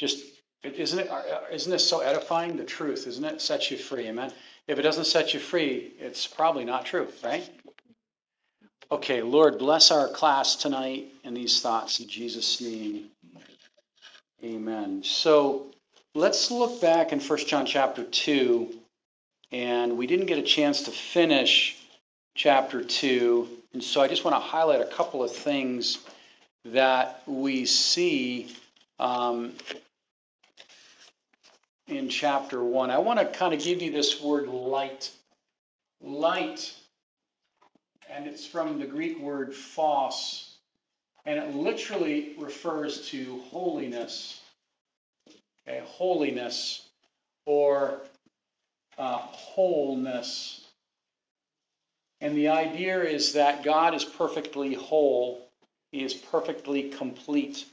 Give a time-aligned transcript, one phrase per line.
[0.00, 0.24] just
[0.62, 1.10] isn't it
[1.52, 3.06] isn't this so edifying the truth?
[3.06, 4.08] Isn't it sets you free?
[4.08, 4.32] Amen.
[4.66, 7.48] If it doesn't set you free it's probably not true right?
[8.90, 13.10] Okay lord bless our class tonight and these thoughts in jesus name.
[14.42, 15.02] Amen.
[15.04, 15.66] So
[16.14, 18.74] let's look back in 1 john chapter 2
[19.52, 21.76] and we didn't get a chance to finish
[22.34, 25.98] chapter 2 and so i just want to highlight a couple of things
[26.64, 28.48] that we see
[29.00, 29.54] um,
[31.98, 32.90] in chapter 1.
[32.90, 35.10] I want to kind of give you this word light.
[36.00, 36.74] Light.
[38.08, 40.56] And it's from the Greek word phos.
[41.26, 44.40] And it literally refers to holiness.
[45.68, 46.88] Okay, holiness
[47.46, 48.00] or
[48.98, 50.66] uh, wholeness.
[52.20, 55.48] And the idea is that God is perfectly whole.
[55.92, 57.64] He is perfectly complete.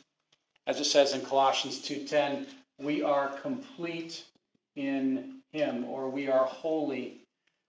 [0.66, 2.46] As it says in Colossians 2:10,
[2.80, 4.24] we are complete
[4.76, 7.22] in him or we are holy.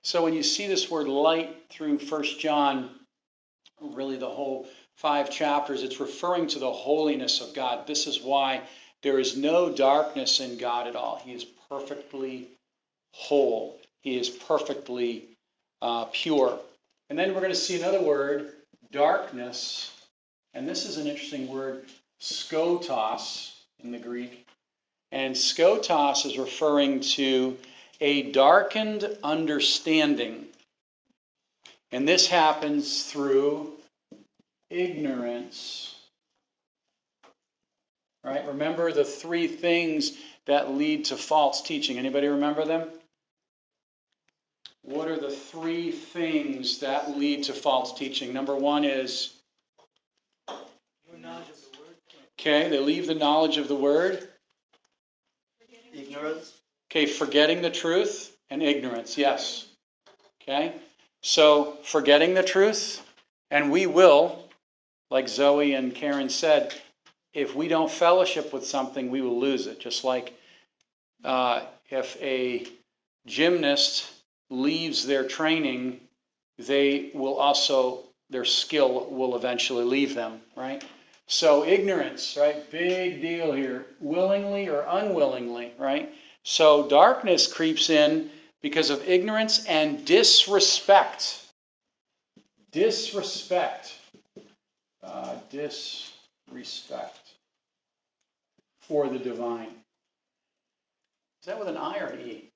[0.02, 2.91] So when you see this word light through First John,
[3.80, 7.86] really the whole five chapters, it's referring to the holiness of God.
[7.86, 8.62] This is why
[9.02, 11.20] there is no darkness in God at all.
[11.24, 12.48] He is perfectly
[13.12, 13.78] whole.
[14.00, 15.24] He is perfectly
[15.83, 16.58] uh, pure.
[17.11, 18.52] And then we're going to see another word,
[18.90, 19.92] darkness.
[20.55, 21.84] And this is an interesting word,
[22.20, 23.52] skotos
[23.83, 24.47] in the Greek.
[25.11, 27.56] And skotos is referring to
[28.01, 30.47] a darkened understanding.
[31.91, 33.73] And this happens through
[34.70, 35.95] ignorance.
[38.23, 38.47] Right?
[38.47, 40.12] Remember the three things
[40.47, 41.98] that lead to false teaching.
[41.98, 42.89] Anybody remember them?
[44.83, 48.33] What are the three things that lead to false teaching?
[48.33, 49.33] Number one is
[52.41, 54.29] Okay, they leave the knowledge of the word.
[55.98, 56.52] Ignorance.
[56.91, 59.66] Okay, forgetting the truth and ignorance, yes.
[60.40, 60.73] Okay,
[61.23, 63.02] so forgetting the truth,
[63.50, 64.48] and we will,
[65.11, 66.74] like Zoe and Karen said,
[67.34, 69.80] if we don't fellowship with something, we will lose it.
[69.80, 70.34] Just like
[71.24, 72.67] uh, if a
[73.27, 74.11] gymnast
[74.50, 76.00] leaves their training,
[76.58, 80.83] they will also, their skill will eventually leave them, right?
[81.28, 82.68] So ignorance, right?
[82.70, 83.84] Big deal here.
[84.00, 86.11] Willingly or unwillingly, right?
[86.42, 88.30] So darkness creeps in
[88.62, 91.38] because of ignorance and disrespect.
[92.72, 93.94] Disrespect.
[95.02, 97.20] Uh, disrespect
[98.80, 99.68] for the divine.
[101.42, 102.50] Is that with an I or an E?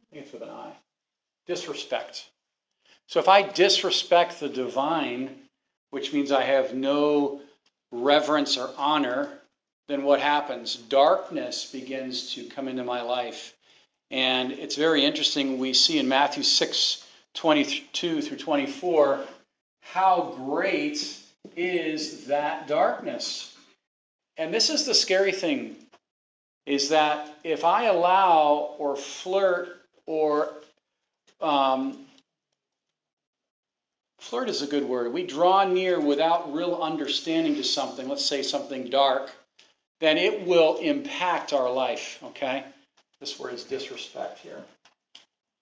[0.00, 0.72] I think it's with an I.
[1.46, 2.28] Disrespect.
[3.06, 5.30] So if I disrespect the divine,
[5.90, 7.42] which means I have no
[8.02, 9.28] reverence or honor,
[9.88, 10.76] then what happens?
[10.76, 13.54] Darkness begins to come into my life.
[14.10, 15.58] And it's very interesting.
[15.58, 17.02] We see in Matthew 6
[17.34, 19.24] 22 through 24
[19.82, 21.18] how great
[21.54, 23.54] is that darkness.
[24.38, 25.76] And this is the scary thing
[26.64, 29.68] is that if I allow or flirt
[30.06, 30.52] or
[31.40, 32.05] um,
[34.18, 35.12] flirt is a good word.
[35.12, 39.30] We draw near without real understanding to something, let's say something dark,
[40.00, 42.64] then it will impact our life, okay?
[43.20, 44.62] This word is disrespect here.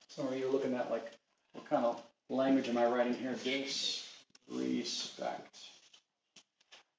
[0.08, 1.10] Some of you are looking at like,
[1.52, 3.36] what kind of language am I writing here?
[3.44, 5.56] Disrespect.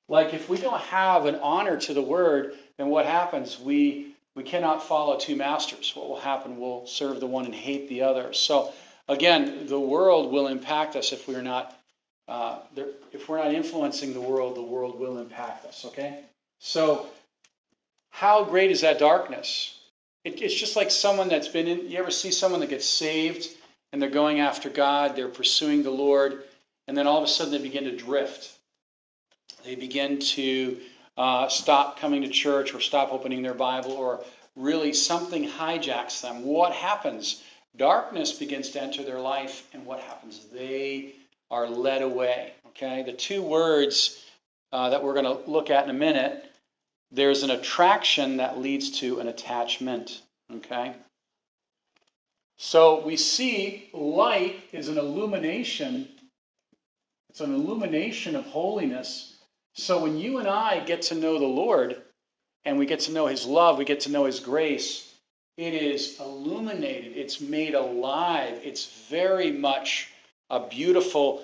[0.08, 3.60] Like if we don't have an honor to the word, then what happens?
[3.60, 5.94] We we cannot follow two masters.
[5.96, 6.60] What will happen?
[6.60, 8.34] We'll serve the one and hate the other.
[8.34, 8.74] So
[9.08, 11.76] again, the world will impact us if we're not
[12.28, 12.58] uh,
[13.12, 15.86] if we're not influencing the world, the world will impact us.
[15.86, 16.20] Okay,
[16.60, 17.06] so
[18.10, 19.78] how great is that darkness?
[20.24, 21.90] It, it's just like someone that's been in.
[21.90, 23.48] You ever see someone that gets saved
[23.94, 26.44] and they're going after God, they're pursuing the Lord,
[26.88, 28.52] and then all of a sudden they begin to drift.
[29.64, 30.78] They begin to
[31.18, 34.24] uh, stop coming to church or stop opening their Bible or
[34.56, 36.44] really something hijacks them.
[36.44, 37.42] What happens?
[37.78, 40.46] Darkness begins to enter their life, and what happens?
[40.54, 41.14] They
[41.52, 42.54] are led away.
[42.68, 44.24] Okay, the two words
[44.72, 46.46] uh, that we're going to look at in a minute
[47.12, 50.22] there's an attraction that leads to an attachment.
[50.54, 50.94] Okay?
[52.58, 56.08] So we see light is an illumination,
[57.30, 59.34] it's an illumination of holiness.
[59.74, 62.02] So when you and I get to know the Lord
[62.64, 65.14] and we get to know His love, we get to know His grace,
[65.58, 70.10] it is illuminated, it's made alive, it's very much
[70.50, 71.44] a beautiful.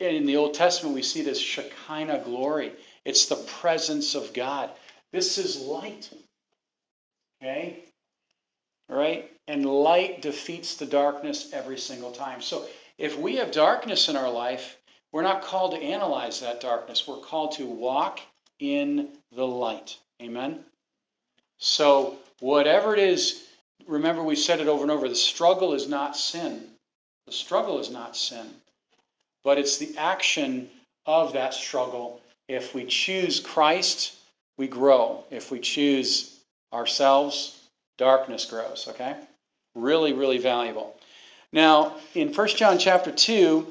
[0.00, 2.72] In the Old Testament, we see this Shekinah glory.
[3.04, 4.70] It's the presence of God.
[5.12, 6.10] This is light.
[7.40, 7.84] Okay?
[8.90, 9.30] All right?
[9.46, 12.40] And light defeats the darkness every single time.
[12.40, 12.66] So
[12.98, 14.76] if we have darkness in our life,
[15.12, 17.06] we're not called to analyze that darkness.
[17.06, 18.20] We're called to walk
[18.58, 19.96] in the light.
[20.20, 20.64] Amen?
[21.58, 23.42] So, whatever it is,
[23.86, 26.62] remember we said it over and over the struggle is not sin.
[27.26, 28.46] The struggle is not sin,
[29.44, 30.68] but it's the action
[31.06, 32.20] of that struggle.
[32.46, 34.14] If we choose Christ,
[34.58, 35.24] we grow.
[35.30, 36.38] If we choose
[36.70, 37.58] ourselves,
[37.96, 38.88] darkness grows.
[38.90, 39.16] Okay?
[39.74, 40.94] Really, really valuable.
[41.50, 43.66] Now, in 1 John chapter 2,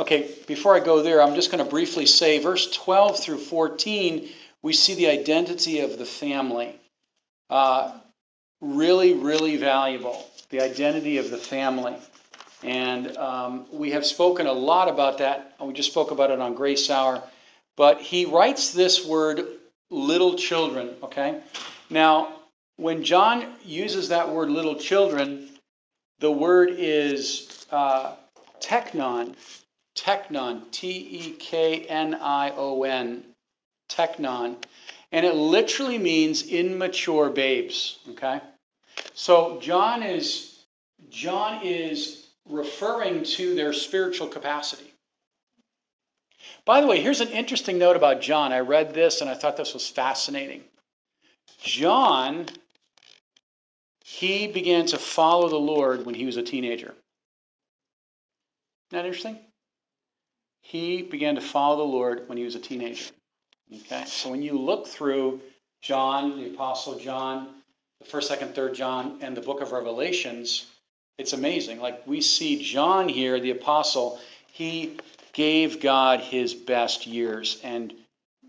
[0.00, 4.28] okay, before I go there, I'm just going to briefly say verse 12 through 14,
[4.62, 6.74] we see the identity of the family.
[7.50, 7.98] Uh,
[8.60, 10.24] really, really valuable.
[10.50, 11.96] The identity of the family.
[12.62, 15.54] And um, we have spoken a lot about that.
[15.60, 17.22] We just spoke about it on Grace Hour.
[17.76, 19.44] But he writes this word,
[19.90, 21.40] little children, okay?
[21.90, 22.28] Now,
[22.76, 25.48] when John uses that word, little children,
[26.20, 28.14] the word is uh,
[28.60, 29.34] teknon.
[29.96, 33.24] Teknon, T E K N I O N.
[33.88, 34.56] Teknon.
[35.14, 38.40] And it literally means immature babes, okay?
[39.12, 40.58] So John is
[41.08, 44.92] John is referring to their spiritual capacity.
[46.64, 48.52] By the way, here's an interesting note about John.
[48.52, 50.64] I read this and I thought this was fascinating.
[51.62, 52.46] John
[54.04, 56.88] he began to follow the Lord when he was a teenager.
[56.88, 56.96] Isn't
[58.90, 59.38] that interesting?
[60.60, 63.12] He began to follow the Lord when he was a teenager.
[63.72, 65.40] Okay, so when you look through
[65.82, 67.48] John, the Apostle John,
[68.00, 70.66] the first, second, third John, and the book of Revelations,
[71.18, 71.80] it's amazing.
[71.80, 74.20] Like we see John here, the Apostle,
[74.52, 74.98] he
[75.32, 77.60] gave God his best years.
[77.62, 77.92] And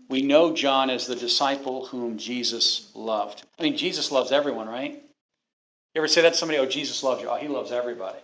[0.08, 3.42] we know John as the disciple whom Jesus loved.
[3.58, 4.92] I mean, Jesus loves everyone, right?
[4.92, 6.58] You ever say that to somebody?
[6.58, 7.28] Oh, Jesus loves you.
[7.28, 8.18] Oh, he loves everybody.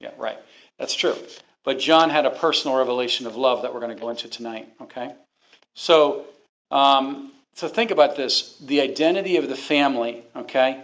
[0.00, 0.38] Yeah, right.
[0.78, 1.16] That's true.
[1.64, 4.68] But John had a personal revelation of love that we're going to go into tonight.
[4.82, 5.12] Okay.
[5.74, 6.24] So,
[6.70, 10.22] um, so think about this: the identity of the family.
[10.34, 10.82] Okay.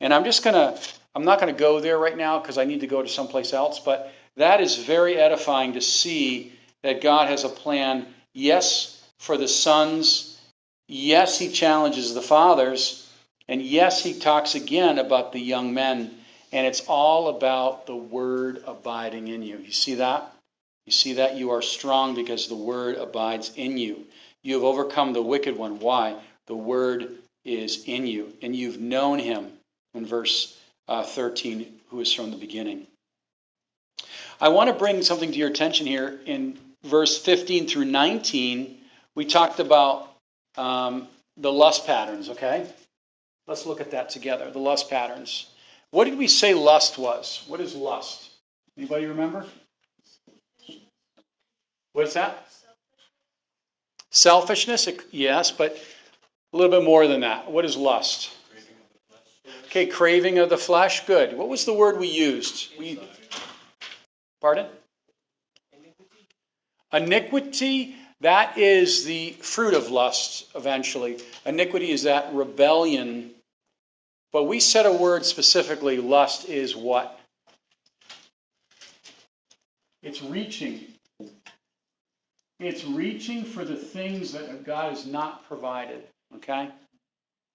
[0.00, 0.78] And I'm just gonna,
[1.14, 3.78] I'm not to go there right now because I need to go to someplace else.
[3.78, 6.52] But that is very edifying to see
[6.82, 8.06] that God has a plan.
[8.32, 10.40] Yes, for the sons.
[10.88, 13.02] Yes, He challenges the fathers
[13.48, 16.10] and yes, he talks again about the young men,
[16.52, 19.58] and it's all about the word abiding in you.
[19.58, 20.32] You see that?
[20.86, 21.36] You see that?
[21.36, 24.06] You are strong because the word abides in you.
[24.42, 25.78] You have overcome the wicked one.
[25.78, 26.16] Why?
[26.46, 27.08] The word
[27.44, 29.52] is in you, and you've known him
[29.94, 30.56] in verse
[30.88, 32.86] uh, 13, who is from the beginning.
[34.40, 36.20] I want to bring something to your attention here.
[36.26, 38.78] In verse 15 through 19,
[39.14, 40.12] we talked about
[40.56, 41.06] um,
[41.36, 42.66] the lust patterns, okay?
[43.46, 45.46] Let's look at that together, the lust patterns.
[45.90, 47.44] What did we say lust was?
[47.46, 48.30] What is lust?
[48.76, 49.44] Anybody remember?
[51.92, 52.46] What is that?
[54.12, 55.76] Selfishness, yes, but
[56.52, 57.50] a little bit more than that.
[57.50, 58.30] What is lust?
[59.66, 61.06] Okay, craving of the flesh.
[61.06, 61.34] Good.
[61.34, 62.68] What was the word we used?
[62.78, 63.00] We,
[64.42, 64.66] pardon?
[66.92, 67.96] Iniquity.
[68.20, 71.18] That is the fruit of lust eventually.
[71.46, 73.30] Iniquity is that rebellion.
[74.30, 77.18] But we said a word specifically lust is what?
[80.02, 80.91] It's reaching.
[82.62, 86.02] It's reaching for the things that God has not provided.
[86.36, 86.70] Okay?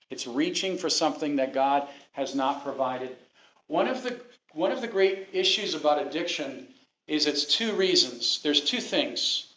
[0.09, 3.15] It's reaching for something that God has not provided.
[3.67, 4.19] One of the
[4.53, 6.67] one of the great issues about addiction
[7.07, 8.41] is it's two reasons.
[8.43, 9.53] There's two things.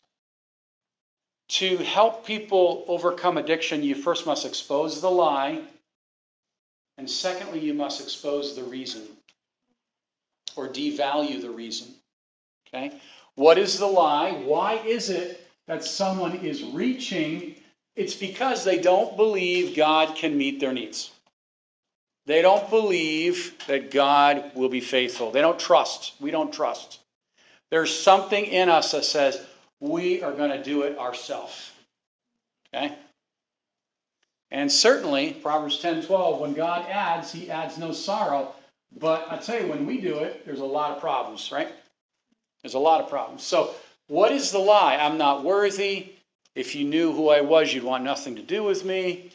[1.48, 5.60] To help people overcome addiction, you first must expose the lie,
[6.96, 9.02] and secondly, you must expose the reason
[10.54, 11.88] or devalue the reason.
[12.68, 13.00] Okay?
[13.40, 14.32] What is the lie?
[14.32, 17.54] Why is it that someone is reaching?
[17.96, 21.10] It's because they don't believe God can meet their needs.
[22.26, 25.30] They don't believe that God will be faithful.
[25.30, 26.12] They don't trust.
[26.20, 26.98] We don't trust.
[27.70, 29.42] There's something in us that says,
[29.80, 31.72] we are going to do it ourselves.
[32.74, 32.94] Okay?
[34.50, 38.54] And certainly, Proverbs 10 12, when God adds, he adds no sorrow.
[38.98, 41.72] But I tell you, when we do it, there's a lot of problems, right?
[42.62, 43.42] There's a lot of problems.
[43.42, 43.74] So,
[44.08, 44.96] what is the lie?
[44.96, 46.12] I'm not worthy.
[46.54, 49.30] If you knew who I was, you'd want nothing to do with me.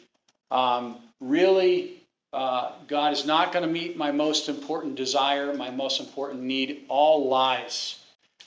[0.50, 2.02] Um, really,
[2.32, 6.84] uh, God is not going to meet my most important desire, my most important need.
[6.88, 7.98] All lies.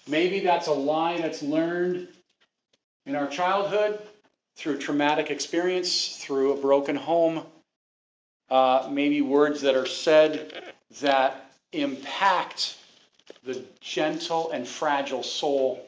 [0.08, 2.08] Maybe that's a lie that's learned
[3.06, 4.00] in our childhood
[4.56, 7.44] through traumatic experience, through a broken home.
[8.50, 10.54] uh, maybe words that are said
[11.02, 12.76] that impact
[13.54, 15.86] the gentle and fragile soul.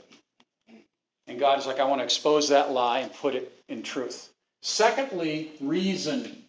[1.27, 4.30] And God is like, I want to expose that lie and put it in truth.
[4.62, 6.44] Secondly, reason.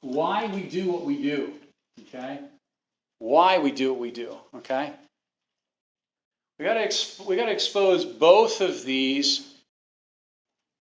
[0.00, 1.52] Why we do what we do.
[2.08, 2.38] Okay?
[3.18, 4.36] Why we do what we do.
[4.56, 4.92] Okay?
[6.58, 9.46] We got to exp- we got to expose both of these,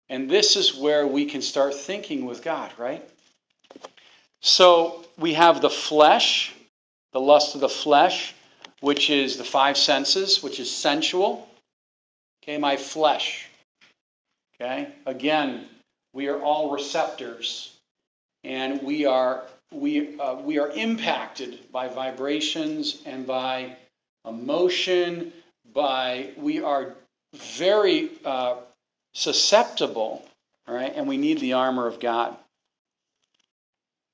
[0.08, 3.08] and this is where we can start thinking with God, right?
[4.40, 6.52] So we have the flesh,
[7.12, 8.34] the lust of the flesh,
[8.82, 11.48] which is the five senses, which is sensual.
[12.42, 13.48] Okay, my flesh.
[14.60, 15.64] Okay, again,
[16.12, 17.72] we are all receptors,
[18.42, 23.76] and we are we uh, we are impacted by vibrations and by
[24.28, 25.32] emotion.
[25.72, 26.94] By we are
[27.34, 28.56] very uh,
[29.14, 30.26] susceptible,
[30.66, 32.36] all right, and we need the armor of God.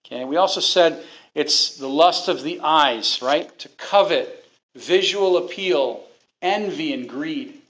[0.04, 1.02] Okay, we also said
[1.34, 3.58] it's the lust of the eyes, right?
[3.60, 4.37] To covet,
[4.76, 6.04] visual appeal,
[6.42, 7.60] envy, and greed.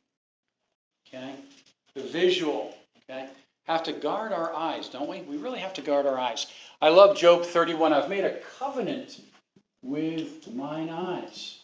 [1.09, 1.35] Okay?
[1.95, 2.75] The visual,
[3.11, 3.29] okay?
[3.67, 5.21] Have to guard our eyes, don't we?
[5.23, 6.47] We really have to guard our eyes.
[6.81, 7.93] I love Job 31.
[7.93, 9.21] I've made a covenant
[9.83, 11.59] with mine eyes.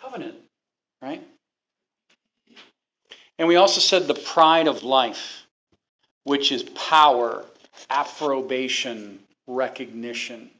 [0.00, 0.36] Covenant,
[1.00, 1.22] right?
[3.38, 5.46] And we also said the pride of life,
[6.24, 7.44] which is power,
[7.90, 10.50] approbation, recognition.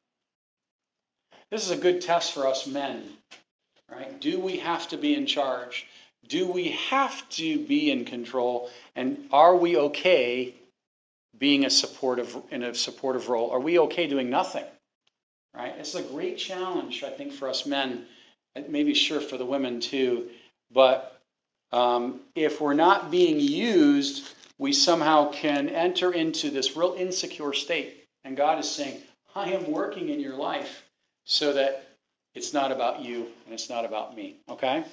[1.50, 3.04] This is a good test for us men,
[3.90, 4.20] right?
[4.20, 5.86] Do we have to be in charge?
[6.28, 8.70] Do we have to be in control?
[8.96, 10.54] And are we okay
[11.38, 13.50] being a supportive in a supportive role?
[13.50, 14.64] Are we okay doing nothing?
[15.54, 15.74] Right?
[15.78, 18.06] It's a great challenge, I think, for us men.
[18.68, 20.30] Maybe sure for the women too.
[20.72, 21.20] But
[21.72, 28.04] um, if we're not being used, we somehow can enter into this real insecure state
[28.24, 29.00] and God is saying,
[29.34, 30.83] I am working in your life
[31.24, 31.86] so that
[32.34, 34.36] it's not about you and it's not about me.
[34.48, 34.84] Okay?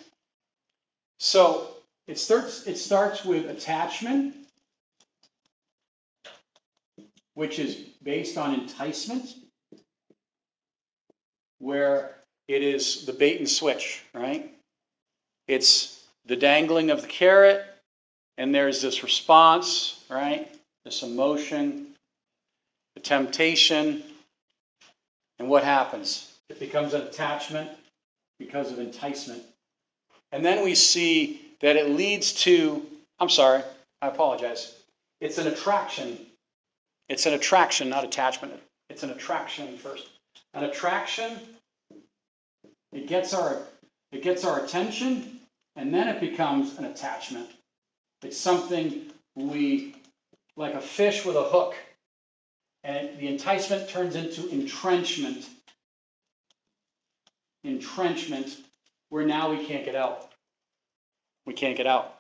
[1.20, 1.68] So
[2.08, 4.36] it starts, it starts with attachment,
[7.34, 9.30] which is based on enticement,
[11.60, 14.52] where it is the bait and switch, right?
[15.48, 17.64] It's the dangling of the carrot,
[18.38, 20.52] and there's this response, right?
[20.84, 21.88] This emotion,
[22.96, 24.04] the temptation,
[25.42, 26.32] and what happens?
[26.50, 27.72] It becomes an attachment
[28.38, 29.42] because of enticement.
[30.32, 32.86] And then we see that it leads to,
[33.20, 33.64] I'm sorry,
[34.04, 34.76] I apologize.
[35.20, 36.20] It's an attraction.
[37.10, 38.54] It's an attraction, not attachment.
[38.92, 40.08] It's an attraction first.
[40.54, 41.40] An attraction,
[42.94, 43.64] it gets our
[44.12, 45.40] it gets our attention,
[45.76, 47.50] and then it becomes an attachment.
[48.22, 49.96] It's something we
[50.56, 51.76] like a fish with a hook
[52.84, 55.48] and the enticement turns into entrenchment.
[57.64, 58.58] Entrenchment,
[59.10, 60.32] where now we can't get out.
[61.46, 62.18] We can't get out.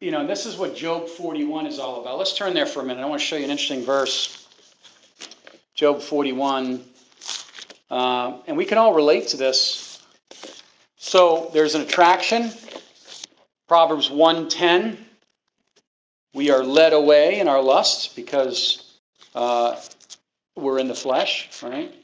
[0.00, 2.18] You know, this is what Job 41 is all about.
[2.18, 3.02] Let's turn there for a minute.
[3.02, 4.46] I want to show you an interesting verse.
[5.74, 6.84] Job 41.
[7.90, 10.00] Uh, and we can all relate to this.
[10.96, 12.50] So there's an attraction.
[13.66, 14.96] Proverbs 1:10.
[16.34, 18.87] We are led away in our lust because
[19.38, 19.80] uh,
[20.56, 21.94] we're in the flesh, right?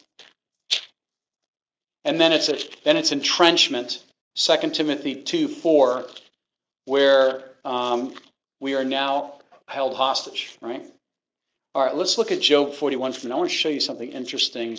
[2.04, 4.02] And then it's a then it's entrenchment.
[4.36, 6.06] 2 Timothy 2 4,
[6.84, 8.14] where um,
[8.60, 9.34] we are now
[9.66, 10.84] held hostage, right?
[11.74, 13.34] All right, let's look at Job 41 for a minute.
[13.34, 14.78] I want to show you something interesting.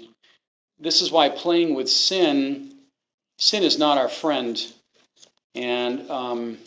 [0.79, 2.73] This is why playing with sin,
[3.37, 4.61] sin is not our friend.
[5.55, 6.57] And um,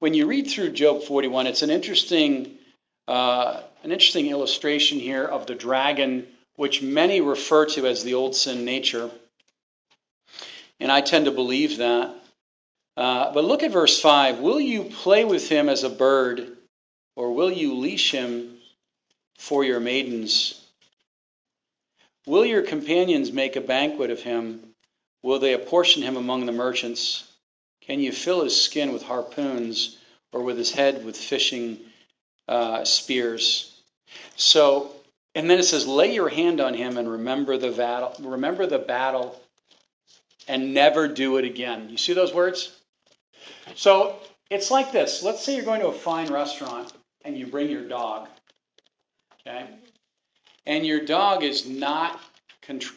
[0.00, 2.57] when you read through Job 41, it's an interesting
[3.08, 8.36] uh, an interesting illustration here of the dragon, which many refer to as the old
[8.36, 9.10] sin nature.
[10.78, 12.14] And I tend to believe that.
[12.96, 14.40] Uh, but look at verse 5.
[14.40, 16.56] Will you play with him as a bird,
[17.16, 18.58] or will you leash him
[19.38, 20.60] for your maidens?
[22.26, 24.74] Will your companions make a banquet of him?
[25.22, 27.24] Will they apportion him among the merchants?
[27.80, 29.96] Can you fill his skin with harpoons,
[30.30, 31.78] or with his head with fishing
[32.48, 33.80] uh, spears.
[34.36, 34.90] So,
[35.34, 38.14] and then it says, lay your hand on him and remember the battle.
[38.20, 39.40] Remember the battle
[40.48, 41.88] and never do it again.
[41.90, 42.74] You see those words?
[43.74, 44.16] So
[44.50, 45.22] it's like this.
[45.22, 46.92] Let's say you're going to a fine restaurant
[47.24, 48.28] and you bring your dog.
[49.46, 49.66] Okay?
[50.66, 52.20] And your dog is not,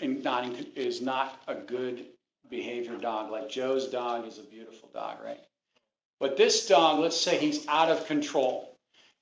[0.02, 2.06] not is not a good
[2.50, 3.32] behavior dog.
[3.32, 5.40] Like Joe's dog is a beautiful dog, right?
[6.20, 8.71] But this dog, let's say he's out of control.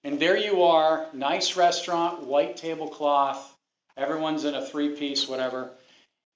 [0.03, 3.55] And there you are, nice restaurant, white tablecloth,
[3.97, 5.69] everyone's in a three piece, whatever.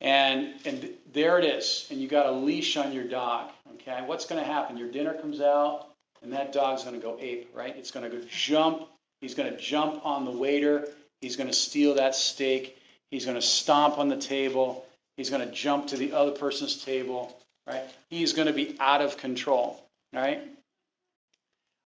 [0.01, 1.88] And, and there it is.
[1.89, 3.50] And you got a leash on your dog.
[3.75, 4.77] Okay, what's going to happen?
[4.77, 5.88] Your dinner comes out,
[6.22, 7.75] and that dog's going to go ape, right?
[7.75, 8.88] It's going to go jump.
[9.22, 10.89] He's going to jump on the waiter.
[11.22, 12.77] He's going to steal that steak.
[13.12, 14.86] He's going to stomp on the table.
[15.15, 17.84] He's going to jump to the other person's table, right?
[18.10, 20.41] He's going to be out of control, right?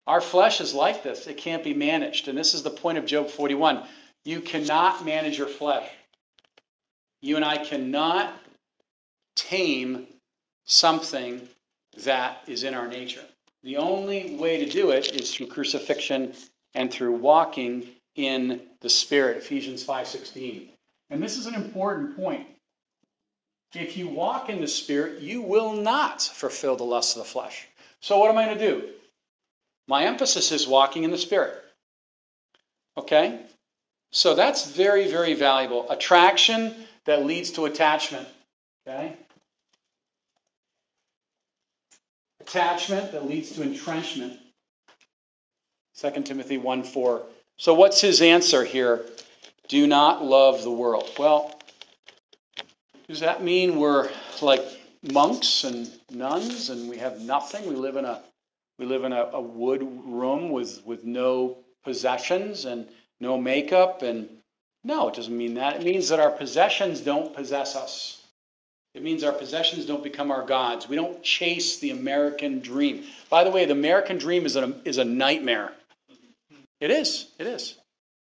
[0.06, 1.26] Our flesh is like this.
[1.26, 2.28] It can't be managed.
[2.28, 3.82] And this is the point of Job 41.
[4.24, 5.88] You cannot manage your flesh.
[7.22, 8.32] You and I cannot
[9.34, 10.06] tame
[10.64, 11.48] something
[12.04, 13.24] that is in our nature.
[13.62, 16.34] The only way to do it is through crucifixion
[16.74, 20.68] and through walking in the spirit Ephesians 5:16.
[21.10, 22.46] And this is an important point.
[23.74, 27.66] If you walk in the spirit, you will not fulfill the lusts of the flesh.
[28.00, 28.92] So what am I going to do?
[29.88, 31.62] My emphasis is walking in the spirit.
[32.96, 33.40] Okay?
[34.10, 35.90] So that's very very valuable.
[35.90, 36.74] Attraction
[37.04, 38.28] that leads to attachment.
[38.86, 39.14] Okay?
[42.40, 44.38] Attachment that leads to entrenchment.
[45.98, 47.22] 2 Timothy 1 4.
[47.58, 49.04] So, what's his answer here?
[49.68, 51.10] Do not love the world.
[51.18, 51.58] Well,
[53.08, 54.10] does that mean we're
[54.42, 54.64] like
[55.02, 57.66] monks and nuns and we have nothing?
[57.66, 58.22] We live in a
[58.78, 62.86] we live in a, a wood room with, with no possessions and
[63.20, 64.28] no makeup and
[64.84, 65.76] no, it doesn't mean that.
[65.76, 68.22] It means that our possessions don't possess us.
[68.94, 70.88] It means our possessions don't become our gods.
[70.88, 73.04] We don't chase the American dream.
[73.28, 75.72] By the way, the American dream is a, is a nightmare.
[76.80, 77.26] It is.
[77.38, 77.76] It is.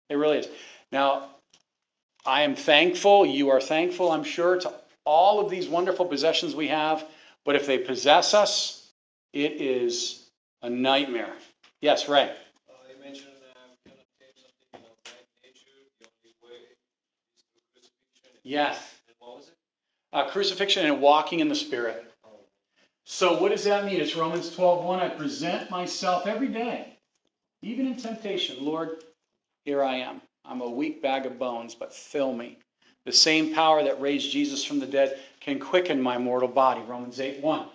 [0.08, 0.48] It really is.
[0.92, 1.28] Now,
[2.24, 4.72] I am thankful, you are thankful, I'm sure, to
[5.04, 7.04] all of these wonderful possessions we have,
[7.44, 8.88] but if they possess us,
[9.32, 10.21] it is
[10.62, 11.32] a nightmare.
[11.80, 12.22] Yes, Ray.
[12.22, 13.54] Uh, you mentioned uh,
[13.86, 18.40] kind of something about right nature, the only way is through crucifixion.
[18.44, 18.78] Yes.
[19.08, 19.54] And what was it?
[20.12, 22.12] Uh, crucifixion and walking in the Spirit.
[23.04, 24.00] So what does that mean?
[24.00, 25.00] It's Romans 12:1.
[25.00, 26.96] I present myself every day,
[27.60, 28.64] even in temptation.
[28.64, 29.02] Lord,
[29.64, 30.22] here I am.
[30.44, 32.58] I'm a weak bag of bones, but fill me.
[33.04, 36.80] The same power that raised Jesus from the dead can quicken my mortal body.
[36.82, 37.66] Romans 8:1.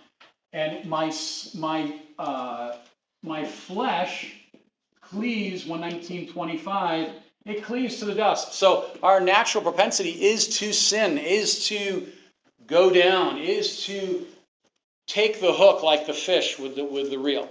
[0.53, 1.12] And my
[1.53, 2.73] my uh,
[3.23, 4.34] my flesh
[5.01, 7.12] cleaves 119:25.
[7.45, 8.53] It cleaves to the dust.
[8.53, 12.08] So our natural propensity is to sin, is to
[12.67, 14.27] go down, is to
[15.08, 17.49] take the hook like the fish with the, with the reel.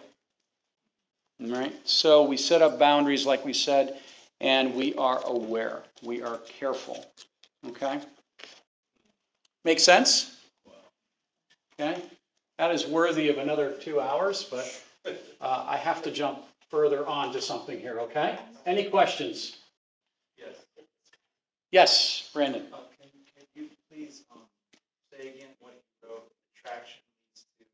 [1.43, 1.75] All right?
[1.85, 3.99] So we set up boundaries, like we said,
[4.41, 5.83] and we are aware.
[6.03, 7.05] We are careful.
[7.67, 8.01] Okay?
[9.65, 10.37] Make sense?
[11.81, 12.03] Okay?
[12.59, 14.83] That is worthy of another two hours, but
[15.41, 16.39] uh, I have to jump
[16.71, 18.39] further on to something here, okay?
[18.65, 19.57] Any questions?
[20.39, 20.55] Yes.
[21.71, 22.63] Yes, Brandon.
[22.73, 24.41] Uh, Can can you please um,
[25.13, 27.01] say again what you wrote, attraction
[27.61, 27.69] leads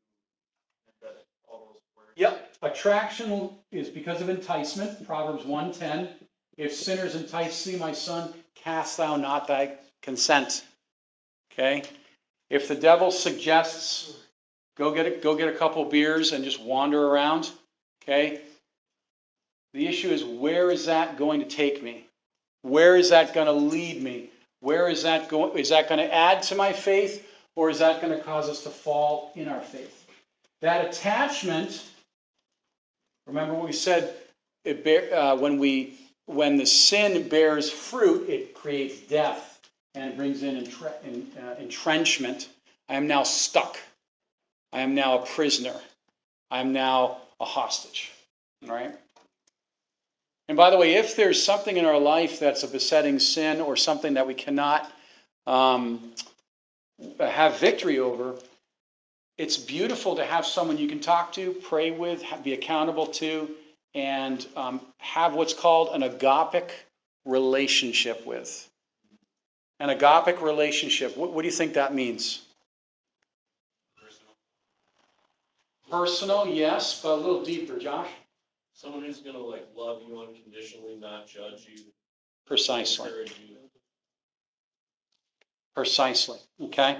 [1.01, 1.07] to,
[1.47, 2.11] all those words?
[2.17, 2.53] Yep.
[2.61, 6.09] Attraction is because of enticement, Proverbs 110.
[6.57, 10.63] If sinners entice thee, my son, cast thou not thy consent.
[11.51, 11.83] Okay?
[12.49, 14.13] If the devil suggests,
[14.77, 17.49] go get a, go get a couple beers and just wander around.
[18.03, 18.41] Okay?
[19.73, 22.05] The issue is where is that going to take me?
[22.61, 24.29] Where is that going to lead me?
[24.61, 25.57] Where is that going?
[25.57, 28.63] Is that going to add to my faith, or is that going to cause us
[28.63, 30.07] to fall in our faith?
[30.61, 31.83] That attachment.
[33.27, 34.15] Remember what we said.
[34.63, 39.59] Bear, uh, when we when the sin bears fruit, it creates death
[39.95, 42.47] and it brings in, entre- in uh, entrenchment.
[42.87, 43.77] I am now stuck.
[44.73, 45.75] I am now a prisoner.
[46.51, 48.11] I am now a hostage.
[48.65, 48.93] Right.
[50.47, 53.77] And by the way, if there's something in our life that's a besetting sin or
[53.77, 54.91] something that we cannot
[55.47, 56.11] um,
[57.19, 58.35] have victory over,
[59.37, 63.49] it's beautiful to have someone you can talk to, pray with, be accountable to,
[63.95, 66.69] and um, have what's called an agapic
[67.25, 68.69] relationship with.
[69.79, 72.41] An agapic relationship, what, what do you think that means?
[73.97, 74.35] Personal.
[75.93, 78.09] Personal, yes, but a little deeper, Josh.
[78.73, 81.83] Someone who's gonna like love you unconditionally, not judge you,
[82.47, 83.07] Precisely.
[83.07, 83.57] encourage you.
[85.75, 86.39] Precisely.
[86.61, 86.97] Okay?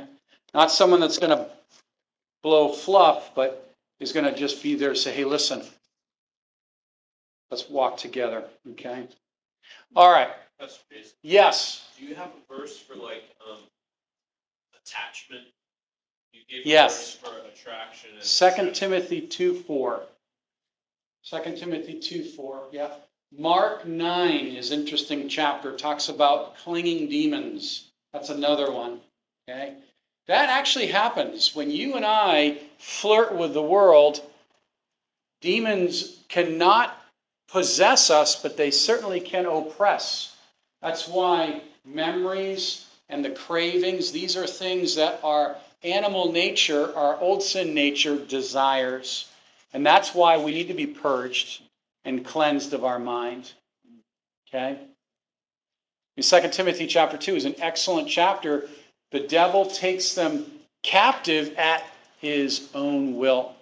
[0.53, 1.49] Not someone that's going to
[2.41, 5.63] blow fluff, but is going to just be there to say, hey, listen,
[7.49, 8.43] let's walk together.
[8.71, 9.07] Okay?
[9.95, 10.29] All right.
[11.21, 11.87] Yes.
[11.97, 13.59] Do you have a verse for like, um,
[14.85, 15.45] attachment?
[16.33, 17.15] You Yes.
[17.15, 18.23] verse for attraction and.
[18.23, 20.03] Second Timothy 2 4.
[21.29, 22.67] 2 Timothy 2 4.
[22.71, 22.95] Yeah.
[23.31, 27.89] Mark 9 is interesting chapter, talks about clinging demons.
[28.11, 29.01] That's another one.
[29.49, 29.75] Okay?
[30.27, 34.21] That actually happens when you and I flirt with the world.
[35.41, 36.95] Demons cannot
[37.49, 40.33] possess us, but they certainly can oppress.
[40.81, 47.43] That's why memories and the cravings, these are things that our animal nature, our old
[47.43, 49.27] sin nature desires.
[49.73, 51.61] And that's why we need to be purged
[52.05, 53.51] and cleansed of our mind.
[54.47, 54.77] Okay?
[56.15, 58.69] In 2 Timothy chapter 2 is an excellent chapter.
[59.11, 60.45] The devil takes them
[60.83, 61.83] captive at
[62.19, 63.55] his own will.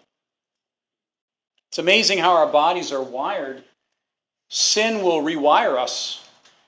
[1.69, 3.63] It's amazing how our bodies are wired.
[4.49, 6.21] Sin will rewire us.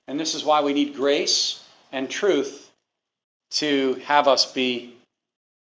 [0.07, 1.61] And this is why we need grace
[1.91, 2.71] and truth
[3.51, 4.95] to have us be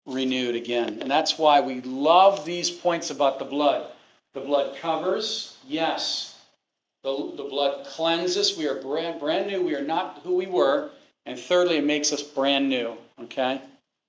[0.05, 0.99] renewed again.
[1.01, 3.87] And that's why we love these points about the blood.
[4.33, 6.37] The blood covers, yes.
[7.03, 8.57] The, the blood cleanses.
[8.57, 9.61] We are brand, brand new.
[9.61, 10.89] We are not who we were.
[11.25, 12.97] And thirdly, it makes us brand new.
[13.21, 13.61] Okay?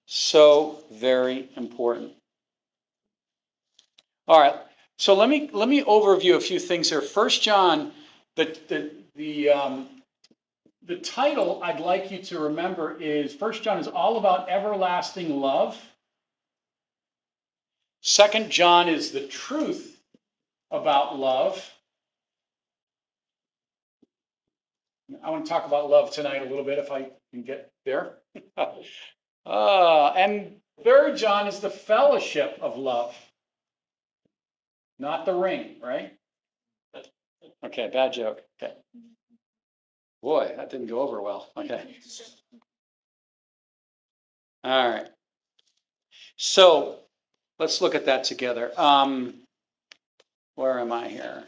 [0.06, 2.12] So very important.
[4.26, 4.54] All right.
[4.96, 7.00] So let me let me overview a few things here.
[7.00, 7.92] First John,
[8.36, 9.88] the the the um,
[10.86, 15.80] the title I'd like you to remember is First John is all about everlasting love.
[18.02, 19.98] Second John is the truth
[20.70, 21.70] about love.
[25.22, 28.16] I want to talk about love tonight a little bit if I can get there.
[29.46, 33.14] uh, and third John is the fellowship of love,
[34.98, 36.12] not the ring, right?
[37.64, 38.42] Okay, bad joke.
[38.62, 38.74] Okay.
[40.24, 41.50] Boy, that didn't go over well.
[41.58, 41.84] Okay.
[44.64, 45.06] All right.
[46.38, 47.00] So
[47.58, 48.72] let's look at that together.
[48.78, 49.34] Um,
[50.54, 51.44] where am I here?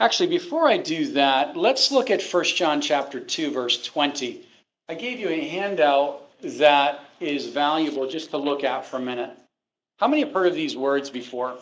[0.00, 4.46] Actually, before I do that, let's look at 1 John chapter 2 verse 20.
[4.88, 9.36] I gave you a handout that is valuable just to look at for a minute.
[9.98, 11.58] How many have heard of these words before?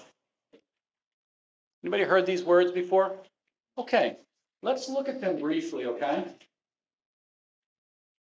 [1.85, 3.14] Anybody heard these words before?
[3.77, 4.16] Okay,
[4.62, 6.25] let's look at them briefly, okay?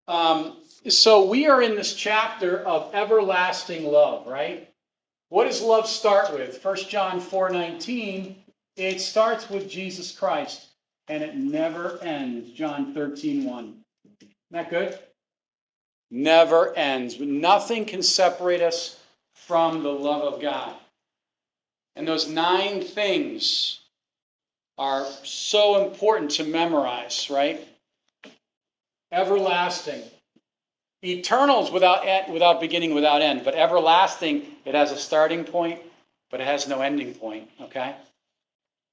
[0.08, 0.56] Um,
[0.88, 4.72] so we are in this chapter of everlasting love, right?
[5.28, 6.64] What does love start with?
[6.64, 8.36] 1 John 4:19,
[8.76, 10.66] it starts with Jesus Christ
[11.08, 12.52] and it never ends.
[12.52, 13.84] John 13:1.
[14.22, 14.98] Isn't that good?
[16.10, 17.20] Never ends.
[17.20, 18.98] Nothing can separate us
[19.34, 20.74] from the love of God.
[21.96, 23.78] And those nine things
[24.78, 27.60] are so important to memorize, right?
[29.10, 30.02] Everlasting.
[31.04, 33.44] Eternals without end, without beginning, without end.
[33.44, 35.80] But everlasting, it has a starting point,
[36.30, 37.94] but it has no ending point, okay?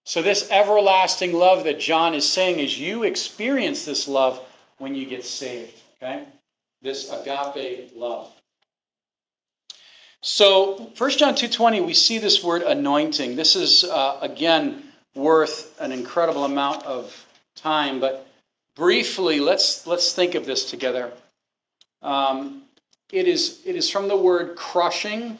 [0.06, 4.42] So this everlasting love that John is saying is you experience this love
[4.80, 6.26] when you get saved, okay?
[6.82, 8.32] This agape love.
[10.22, 13.38] So 1 John 2:20 we see this word anointing.
[13.38, 14.84] This is uh, again
[15.16, 18.28] worth an incredible amount of time, but
[18.76, 21.12] briefly let's let's think of this together.
[22.02, 22.64] Um,
[23.12, 25.38] it is it is from the word crushing,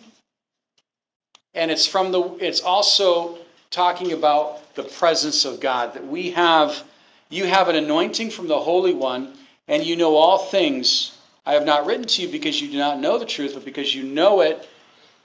[1.54, 3.38] and it's from the it's also
[3.72, 6.84] talking about the presence of God that we have.
[7.30, 9.38] You have an anointing from the Holy One,
[9.68, 11.12] and you know all things
[11.50, 13.96] I have not written to you because you do not know the truth, but because
[13.96, 14.70] you know it,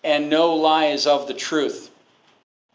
[0.03, 1.91] and no lie is of the truth.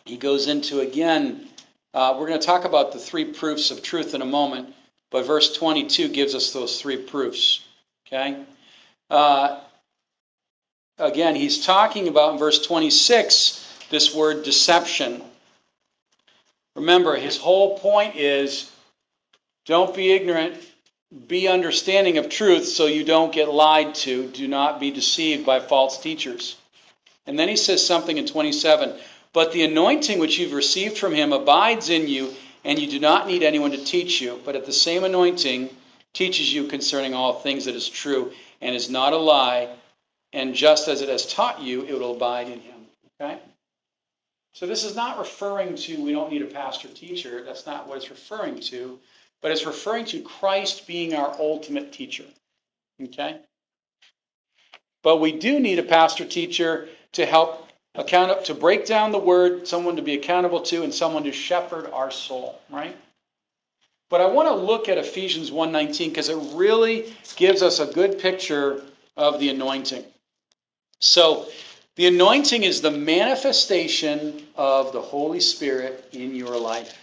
[0.06, 1.48] He goes into again,
[1.96, 4.72] uh, we're going to talk about the three proofs of truth in a moment,
[5.10, 7.66] but verse 22 gives us those three proofs.
[8.06, 8.40] Okay?
[9.10, 9.60] Uh,
[11.00, 15.24] again, he's talking about in verse 26 this word deception.
[16.76, 18.72] Remember, his whole point is
[19.66, 20.54] don't be ignorant,
[21.28, 24.28] be understanding of truth so you don't get lied to.
[24.28, 26.56] Do not be deceived by false teachers.
[27.26, 28.96] And then he says something in 27
[29.34, 33.28] But the anointing which you've received from him abides in you, and you do not
[33.28, 34.40] need anyone to teach you.
[34.46, 35.70] But at the same anointing
[36.14, 39.70] teaches you concerning all things that is true and is not a lie.
[40.32, 42.86] And just as it has taught you, it will abide in him.
[43.20, 43.40] Okay?
[44.54, 47.44] So this is not referring to we don't need a pastor teacher.
[47.44, 49.00] That's not what it's referring to
[49.42, 52.26] but it's referring to Christ being our ultimate teacher.
[53.02, 53.38] Okay?
[55.02, 59.20] But we do need a pastor teacher to help account up, to break down the
[59.20, 62.96] word, someone to be accountable to, and someone to shepherd our soul, right?
[64.10, 68.20] But I want to look at Ephesians 1:19 because it really gives us a good
[68.20, 68.84] picture
[69.16, 70.04] of the anointing.
[71.00, 71.48] So
[72.00, 76.98] The anointing is the manifestation of the Holy Spirit in your life.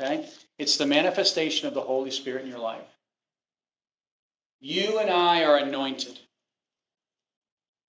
[0.00, 0.28] Okay?
[0.58, 2.84] It's the manifestation of the Holy Spirit in your life.
[4.60, 6.18] You and I are anointed.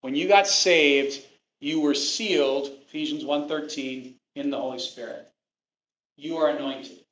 [0.02, 1.26] When you got saved,
[1.60, 5.28] you were sealed, Ephesians 1:13, in the Holy Spirit.
[6.16, 7.04] You are anointed.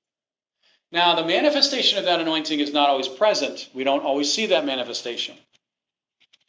[0.91, 3.69] Now, the manifestation of that anointing is not always present.
[3.73, 5.35] We don't always see that manifestation.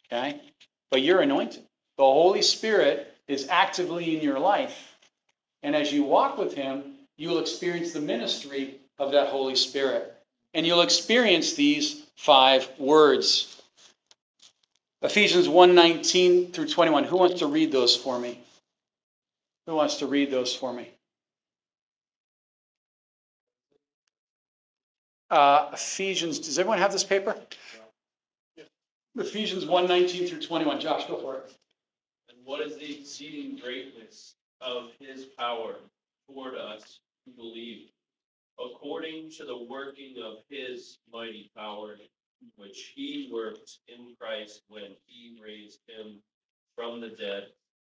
[0.05, 0.39] Okay?
[0.91, 1.63] But you're anointed.
[1.97, 4.95] The Holy Spirit is actively in your life.
[5.61, 10.13] And as you walk with Him, you will experience the ministry of that Holy Spirit.
[10.53, 13.61] And you'll experience these five words.
[15.01, 17.05] Ephesians 1:19 through 21.
[17.05, 18.39] Who wants to read those for me?
[19.65, 20.91] Who wants to read those for me?
[25.29, 27.35] Uh, Ephesians, does everyone have this paper?
[29.15, 30.79] Ephesians 1:19 through 21.
[30.79, 31.55] Josh, go for it.
[32.29, 35.75] And what is the exceeding greatness of his power
[36.27, 37.89] toward us who believe,
[38.59, 41.95] according to the working of his mighty power,
[42.55, 46.21] which he worked in Christ when he raised him
[46.75, 47.47] from the dead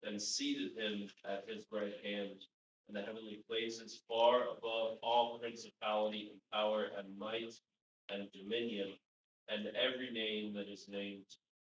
[0.04, 2.44] and seated him at his right hand
[2.88, 7.52] in the heavenly places, far above all principality and power and might
[8.08, 8.92] and dominion
[9.48, 11.24] and every name that is named,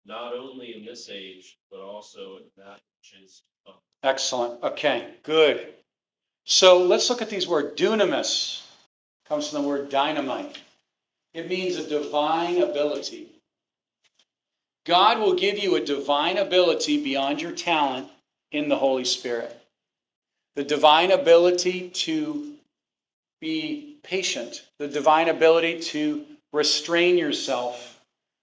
[0.05, 3.79] not only in this age, but also in that which is to come.
[4.03, 4.63] Excellent.
[4.63, 5.73] Okay, good.
[6.43, 7.79] So let's look at these words.
[7.79, 8.61] Dunamis
[9.27, 10.57] comes from the word dynamite.
[11.33, 13.27] It means a divine ability.
[14.85, 18.07] God will give you a divine ability beyond your talent
[18.51, 19.53] in the Holy Spirit.
[20.55, 22.53] The divine ability to
[23.41, 27.99] be patient, the divine ability to restrain yourself,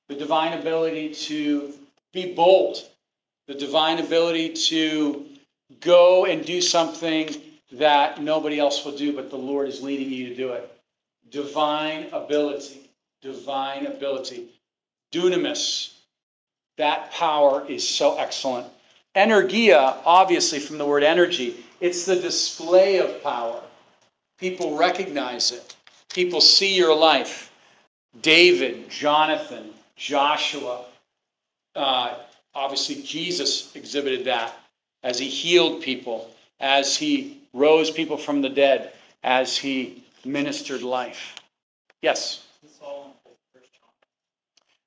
[0.09, 1.73] the divine ability to
[2.12, 2.79] be bold,
[3.49, 5.25] the divine ability to
[5.81, 7.35] go and do something
[7.73, 10.74] that nobody else will do, but the Lord is leading you to do it.
[11.35, 12.88] Divine ability,
[13.20, 14.51] divine ability.
[15.11, 15.92] Dunamis,
[16.79, 18.68] that power is so excellent.
[19.16, 23.61] Energia, obviously from the word energy, it's the display of power.
[24.38, 25.75] People recognize it.
[26.12, 27.51] People see your life.
[28.23, 30.85] David, Jonathan, Joshua,
[31.75, 32.14] uh,
[32.55, 34.57] obviously Jesus exhibited that
[35.03, 38.92] as he healed people, as he rose people from the dead,
[39.25, 41.35] as he ministered life.
[42.03, 42.45] Yes?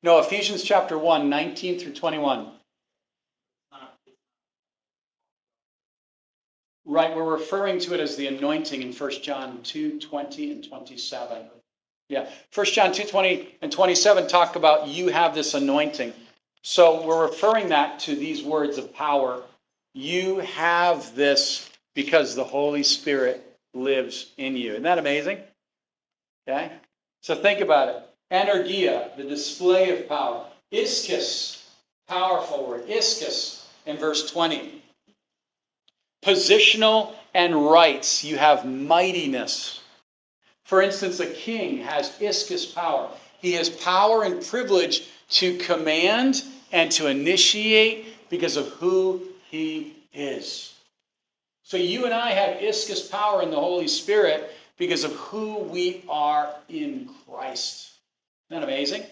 [0.04, 2.40] No, Ephesians chapter 1, 19 through 21.
[2.40, 2.50] It's
[3.72, 4.16] not, it's
[6.86, 11.50] Right, we're referring to it as the anointing in 1 John 2, 20 and 27.
[12.10, 16.14] Yeah, 1 John 2, 20 and 27 talk about you have this anointing.
[16.62, 19.44] So we're referring that to these words of power.
[19.94, 23.47] You have this because the Holy Spirit
[23.78, 24.72] lives in you.
[24.72, 25.40] Isn't that amazing?
[26.48, 26.72] Okay?
[27.22, 28.04] So think about it.
[28.32, 30.46] Energia, the display of power.
[30.72, 31.64] Ischus,
[32.08, 32.88] powerful word.
[32.88, 34.82] Ischus in verse 20.
[36.24, 38.24] Positional and rights.
[38.24, 39.82] You have mightiness.
[40.66, 43.10] For instance, a king has ischus power.
[43.40, 50.74] He has power and privilege to command and to initiate because of who he is.
[51.68, 56.02] So you and I have ischus power in the Holy Spirit because of who we
[56.08, 57.92] are in Christ.
[58.50, 59.04] Isn't that amazing?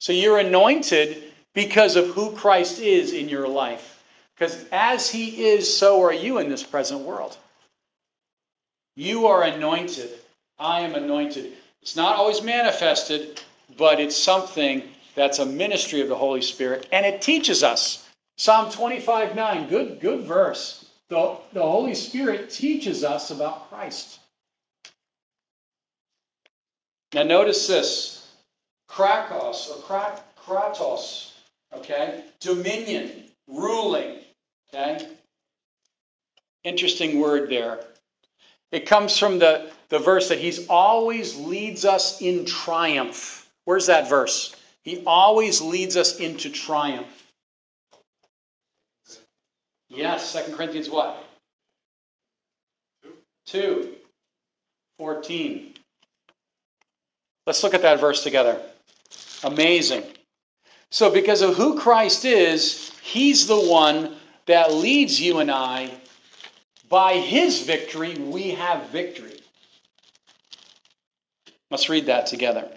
[0.00, 1.22] So you're anointed
[1.54, 4.04] because of who Christ is in your life.
[4.34, 7.34] Because as he is, so are you in this present world.
[8.94, 10.10] You are anointed.
[10.58, 11.54] I am anointed.
[11.80, 13.40] It's not always manifested,
[13.78, 14.82] but it's something
[15.14, 18.06] that's a ministry of the Holy Spirit, and it teaches us.
[18.36, 20.83] Psalm 25 9, good, good verse.
[21.10, 24.18] The, the Holy Spirit teaches us about Christ.
[27.12, 28.26] Now, notice this
[28.88, 31.32] Krakos or Krat, Kratos,
[31.72, 32.24] okay?
[32.40, 34.18] Dominion, ruling,
[34.72, 35.06] okay?
[36.64, 37.84] Interesting word there.
[38.72, 43.48] It comes from the, the verse that he's always leads us in triumph.
[43.64, 44.54] Where's that verse?
[44.82, 47.23] He always leads us into triumph.
[49.94, 51.22] Yes, 2 Corinthians what?
[53.46, 53.94] 2.
[54.98, 55.74] 14.
[57.46, 58.60] Let's look at that verse together.
[59.42, 60.04] Amazing.
[60.90, 65.90] So, because of who Christ is, He's the one that leads you and I.
[66.88, 69.40] By His victory, we have victory.
[71.70, 72.68] Let's read that together.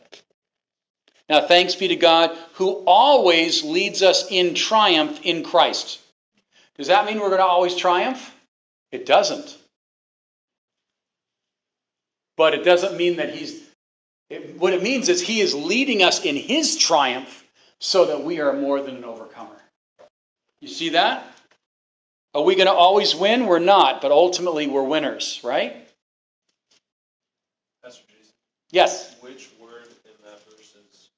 [1.29, 5.99] Now, thanks be to God who always leads us in triumph in Christ.
[6.77, 8.33] Does that mean we're going to always triumph?
[8.91, 9.57] It doesn't.
[12.37, 13.63] But it doesn't mean that He's.
[14.29, 17.43] It, what it means is He is leading us in His triumph
[17.79, 19.55] so that we are more than an overcomer.
[20.61, 21.25] You see that?
[22.33, 23.47] Are we going to always win?
[23.47, 25.87] We're not, but ultimately we're winners, right?
[27.83, 28.33] Pastor Jason,
[28.71, 29.15] Yes.
[29.21, 31.09] which word in that verse is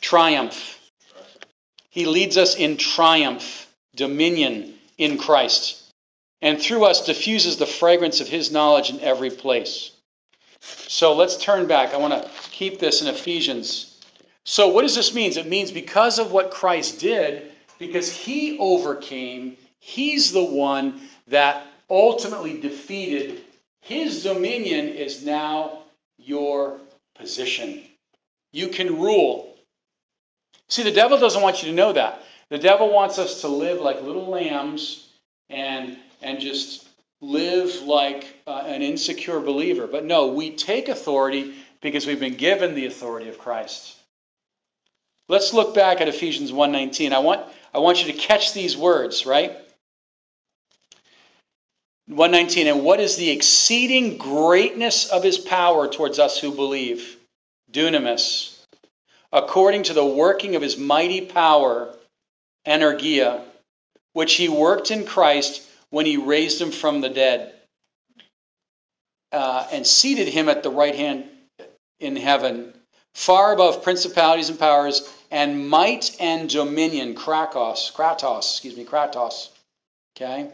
[0.00, 0.78] Triumph.
[1.10, 1.38] triumph?
[1.90, 3.67] He leads us in triumph,
[3.98, 5.82] dominion in Christ,
[6.40, 9.90] and through us diffuses the fragrance of his knowledge in every place.
[10.60, 11.92] So let's turn back.
[11.92, 13.94] I want to keep this in Ephesians.
[14.44, 15.36] So, what does this mean?
[15.36, 22.58] It means because of what Christ did, because he overcame, he's the one that ultimately
[22.60, 23.42] defeated.
[23.82, 25.82] His dominion is now
[26.18, 26.78] your
[27.14, 27.82] position.
[28.52, 29.54] You can rule.
[30.68, 32.22] See, the devil doesn't want you to know that.
[32.50, 35.06] The devil wants us to live like little lambs
[35.50, 36.86] and and just
[37.20, 39.86] live like uh, an insecure believer.
[39.86, 43.94] But no, we take authority because we've been given the authority of Christ.
[45.28, 47.12] Let's look back at Ephesians 1:19.
[47.12, 49.52] I want I want you to catch these words, right?
[52.06, 57.18] 119 and what is the exceeding greatness of his power towards us who believe
[57.70, 58.56] dunamis
[59.30, 61.94] according to the working of his mighty power
[62.68, 63.42] energia
[64.12, 67.54] which he worked in Christ when he raised him from the dead
[69.32, 71.24] uh, and seated him at the right hand
[72.00, 72.72] in heaven
[73.14, 79.48] far above principalities and powers and might and dominion krakos kratos excuse me kratos
[80.16, 80.48] okay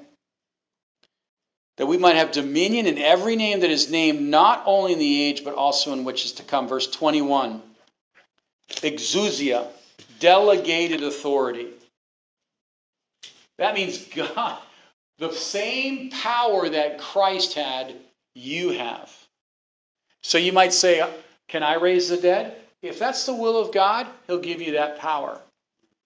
[1.77, 5.22] that we might have dominion in every name that is named, not only in the
[5.22, 6.68] age, but also in which is to come.
[6.68, 7.62] Verse 21
[8.70, 9.66] Exousia,
[10.20, 11.68] delegated authority.
[13.58, 14.58] That means God,
[15.18, 17.94] the same power that Christ had,
[18.34, 19.12] you have.
[20.22, 21.08] So you might say,
[21.48, 22.56] Can I raise the dead?
[22.82, 25.40] If that's the will of God, He'll give you that power.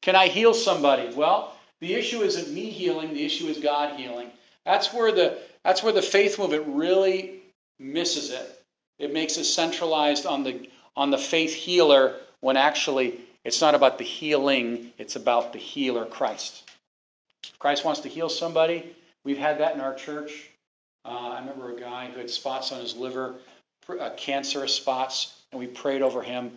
[0.02, 1.12] Can I heal somebody?
[1.14, 4.30] Well, the issue isn't me healing, the issue is God healing.
[4.64, 7.40] That's where the that's where the faith movement really
[7.78, 8.62] misses it.
[8.98, 13.98] It makes it centralized on the on the faith healer when actually it's not about
[13.98, 16.67] the healing, it's about the healer Christ.
[17.58, 18.94] Christ wants to heal somebody.
[19.24, 20.48] We've had that in our church.
[21.04, 23.34] Uh, I remember a guy who had spots on his liver,
[23.88, 26.52] uh, cancerous spots, and we prayed over him.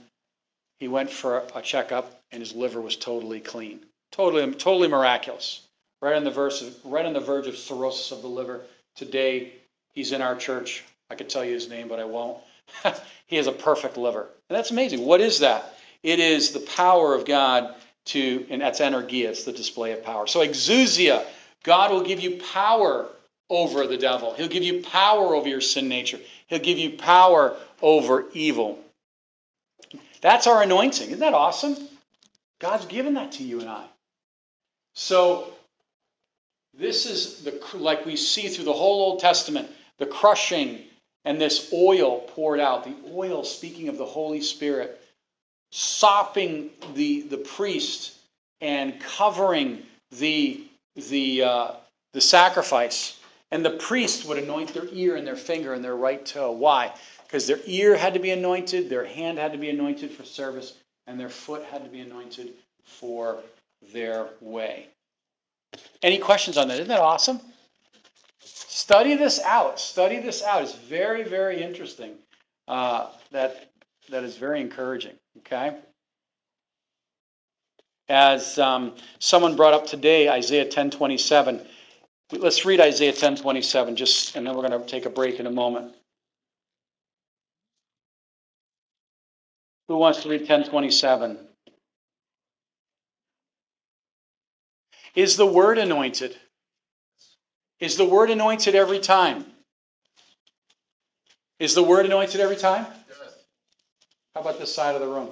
[0.79, 5.61] He went for a checkup, and his liver was totally clean, totally, totally miraculous.
[6.01, 8.61] Right on the verse, of, right on the verge of cirrhosis of the liver.
[8.95, 9.53] Today,
[9.93, 10.83] he's in our church.
[11.09, 12.39] I could tell you his name, but I won't.
[13.27, 14.27] he has a perfect liver.
[14.49, 15.05] And that's amazing.
[15.05, 15.77] What is that?
[16.01, 20.27] It is the power of God to, and that's energia, it's the display of power.
[20.27, 21.25] So, exousia,
[21.63, 23.07] God will give you power
[23.49, 24.33] over the devil.
[24.33, 26.19] He'll give you power over your sin nature.
[26.47, 28.79] He'll give you power over evil.
[30.21, 31.07] That's our anointing.
[31.07, 31.75] Isn't that awesome?
[32.59, 33.85] God's given that to you and I.
[34.93, 35.51] So,
[36.77, 40.79] this is the like we see through the whole Old Testament, the crushing
[41.25, 42.85] and this oil poured out.
[42.85, 45.00] The oil, speaking of the Holy Spirit,
[45.71, 48.17] sopping the the priest
[48.61, 49.81] and covering
[50.11, 50.63] the
[50.95, 51.71] the uh,
[52.13, 53.17] the sacrifice.
[53.53, 56.51] And the priest would anoint their ear and their finger and their right toe.
[56.51, 56.93] Why?
[57.25, 60.77] Because their ear had to be anointed, their hand had to be anointed for service,
[61.05, 62.53] and their foot had to be anointed
[62.85, 63.39] for
[63.91, 64.87] their way.
[66.01, 66.75] Any questions on that?
[66.75, 67.41] Isn't that awesome?
[68.39, 69.79] Study this out.
[69.79, 70.63] Study this out.
[70.63, 72.13] It's very, very interesting.
[72.67, 73.70] Uh, that
[74.09, 75.15] that is very encouraging.
[75.39, 75.77] Okay.
[78.09, 81.65] As um, someone brought up today, Isaiah 10:27.
[82.33, 85.51] Let's read Isaiah 10:27, just, and then we're going to take a break in a
[85.51, 85.93] moment.
[89.87, 91.37] Who wants to read 10:27?
[95.15, 96.37] Is the word anointed?
[97.79, 99.45] Is the word anointed every time?
[101.59, 102.85] Is the word anointed every time?
[104.35, 105.29] How about this side of the room?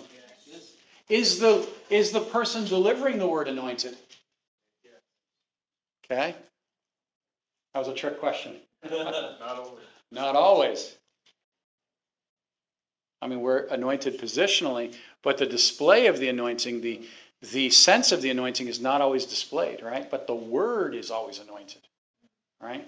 [1.10, 3.98] Is the is the person delivering the word anointed?
[6.06, 6.36] Okay.
[7.74, 8.58] That was a trick question.
[8.90, 9.84] Not always.
[10.12, 10.96] Not always.
[13.22, 17.02] I mean, we're anointed positionally, but the display of the anointing, the
[17.54, 20.10] the sense of the anointing is not always displayed, right?
[20.12, 21.82] But the word is always anointed,
[22.62, 22.86] right?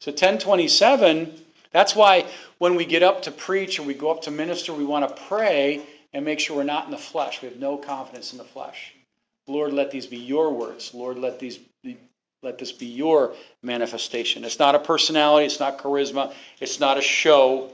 [0.00, 1.32] So 1027,
[1.72, 2.26] that's why
[2.58, 5.22] when we get up to preach or we go up to minister, we want to
[5.24, 7.42] pray and make sure we're not in the flesh.
[7.42, 8.94] We have no confidence in the flesh.
[9.46, 10.92] Lord, let these be your words.
[10.94, 11.96] Lord, let these be,
[12.42, 14.44] let this be your manifestation.
[14.44, 17.72] It's not a personality, it's not charisma, it's not a show,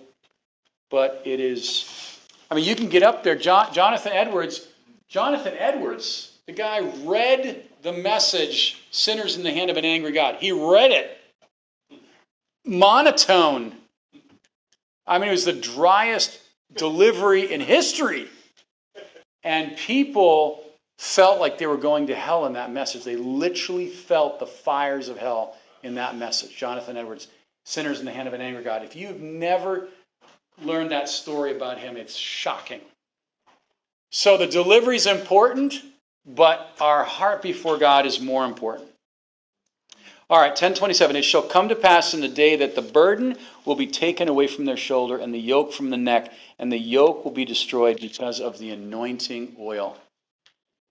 [0.90, 2.18] but it is.
[2.50, 3.36] I mean, you can get up there.
[3.36, 4.66] Jonathan Edwards,
[5.08, 10.36] Jonathan Edwards, the guy read the message, Sinners in the Hand of an Angry God.
[10.36, 11.18] He read it.
[12.64, 13.77] Monotone.
[15.08, 16.38] I mean, it was the driest
[16.74, 18.28] delivery in history.
[19.42, 20.62] And people
[20.98, 23.04] felt like they were going to hell in that message.
[23.04, 26.56] They literally felt the fires of hell in that message.
[26.56, 27.28] Jonathan Edwards,
[27.64, 28.84] Sinners in the Hand of an Angry God.
[28.84, 29.88] If you've never
[30.62, 32.80] learned that story about him, it's shocking.
[34.10, 35.80] So the delivery is important,
[36.26, 38.87] but our heart before God is more important.
[40.30, 41.16] All right, 1027.
[41.16, 44.46] It shall come to pass in the day that the burden will be taken away
[44.46, 47.98] from their shoulder and the yoke from the neck, and the yoke will be destroyed
[47.98, 49.96] because of the anointing oil.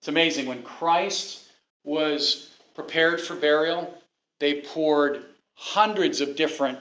[0.01, 0.47] It's amazing.
[0.47, 1.43] When Christ
[1.83, 3.93] was prepared for burial,
[4.39, 5.23] they poured
[5.53, 6.79] hundreds of different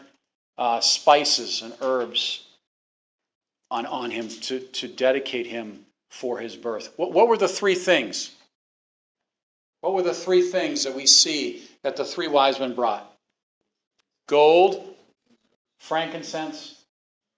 [0.57, 2.43] uh, spices and herbs
[3.71, 6.93] on, on him to, to dedicate him for his birth.
[6.97, 8.31] What, what were the three things?
[9.87, 13.09] What were the three things that we see that the three wise men brought?
[14.27, 14.97] Gold,
[15.79, 16.75] frankincense,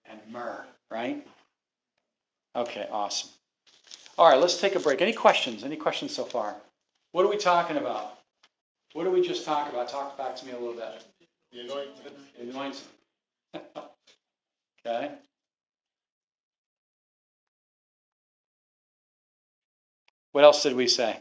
[0.06, 1.26] and myrrh, right?
[2.56, 3.28] Okay, awesome.
[4.16, 5.02] All right, let's take a break.
[5.02, 5.62] Any questions?
[5.62, 6.56] Any questions so far?
[7.12, 8.14] What are we talking about?
[8.94, 9.90] What did we just talk about?
[9.90, 11.04] Talk back to me a little bit.
[11.52, 11.92] The anointing.
[12.40, 12.80] Anointing.
[14.86, 15.12] okay.
[20.32, 21.18] What else did we say?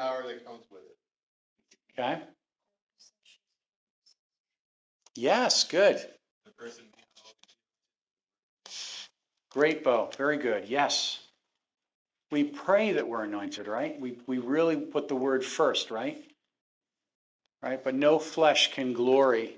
[0.00, 2.00] Power that comes with it.
[2.00, 2.22] Okay.
[5.14, 6.00] Yes, good.
[9.50, 10.08] Great, Bo.
[10.16, 10.68] Very good.
[10.68, 11.18] Yes.
[12.30, 14.00] We pray that we're anointed, right?
[14.00, 16.24] We, we really put the word first, right?
[17.62, 17.84] Right?
[17.84, 19.54] But no flesh can glory.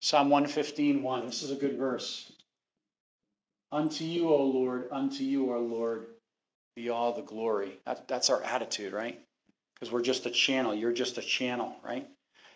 [0.00, 1.26] Psalm 115, 1.
[1.26, 2.32] This is a good verse.
[3.70, 6.06] Unto you, O Lord, unto you, our Lord,
[6.74, 7.78] be all the glory.
[7.86, 9.20] That, that's our attitude, right?
[9.74, 10.74] Because we're just a channel.
[10.74, 12.06] You're just a channel, right?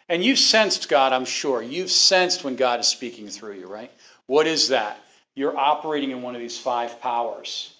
[0.08, 1.62] And you've sensed God, I'm sure.
[1.62, 3.90] You've sensed when God is speaking through you, right?
[4.26, 4.98] What is that?
[5.34, 7.72] You're operating in one of these five powers.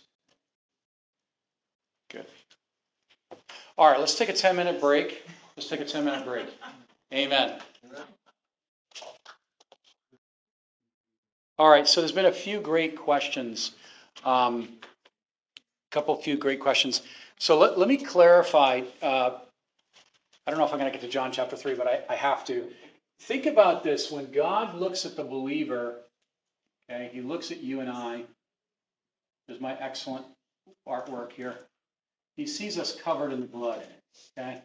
[2.10, 2.26] Good.
[3.76, 5.22] All right, let's take a 10 minute break.
[5.56, 6.46] Let's take a 10 minute break.
[7.12, 7.58] Amen.
[11.58, 13.72] All right, so there's been a few great questions.
[14.24, 14.68] Um,
[15.90, 17.02] a couple few great questions.
[17.38, 18.82] So let, let me clarify.
[19.00, 19.38] Uh,
[20.46, 22.16] I don't know if I'm going to get to John chapter 3, but I, I
[22.16, 22.68] have to.
[23.20, 25.96] Think about this when God looks at the believer,
[26.90, 28.24] okay, he looks at you and I.
[29.46, 30.24] There's my excellent
[30.86, 31.54] artwork here.
[32.36, 33.82] He sees us covered in blood,
[34.38, 34.62] okay?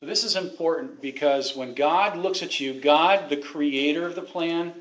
[0.00, 4.22] So this is important because when God looks at you, God, the creator of the
[4.22, 4.72] plan,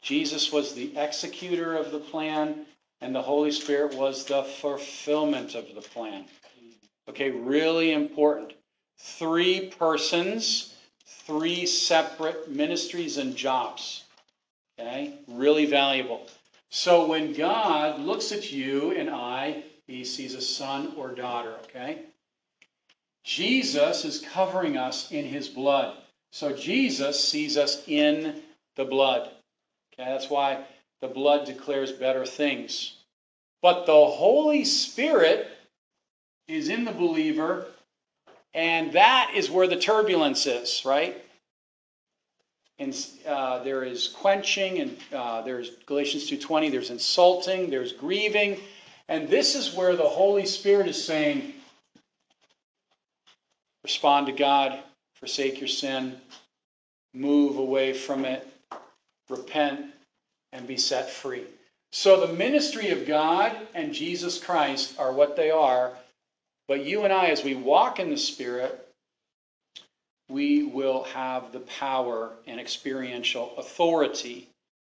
[0.00, 2.66] Jesus was the executor of the plan,
[3.00, 6.24] and the Holy Spirit was the fulfillment of the plan.
[7.08, 8.52] Okay, really important.
[8.98, 10.74] Three persons,
[11.06, 14.04] three separate ministries and jobs.
[14.78, 16.26] Okay, really valuable.
[16.70, 22.02] So when God looks at you and I, he sees a son or daughter, okay?
[23.24, 25.96] Jesus is covering us in his blood.
[26.32, 28.40] So Jesus sees us in
[28.76, 29.30] the blood.
[29.92, 30.64] Okay, that's why
[31.00, 32.94] the blood declares better things.
[33.62, 35.48] But the Holy Spirit
[36.54, 37.66] is in the believer,
[38.54, 41.16] and that is where the turbulence is, right?
[42.78, 42.96] And
[43.26, 46.70] uh, there is quenching, and uh, there's Galatians 2:20.
[46.70, 48.58] There's insulting, there's grieving,
[49.08, 51.52] and this is where the Holy Spirit is saying,
[53.82, 54.78] respond to God,
[55.16, 56.16] forsake your sin,
[57.12, 58.46] move away from it,
[59.28, 59.86] repent,
[60.52, 61.44] and be set free.
[61.92, 65.92] So the ministry of God and Jesus Christ are what they are,
[66.70, 68.88] but you and I, as we walk in the Spirit,
[70.28, 74.48] we will have the power and experiential authority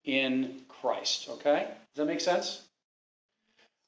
[0.04, 1.28] in Christ.
[1.30, 1.66] Okay?
[1.66, 2.62] Does that make sense?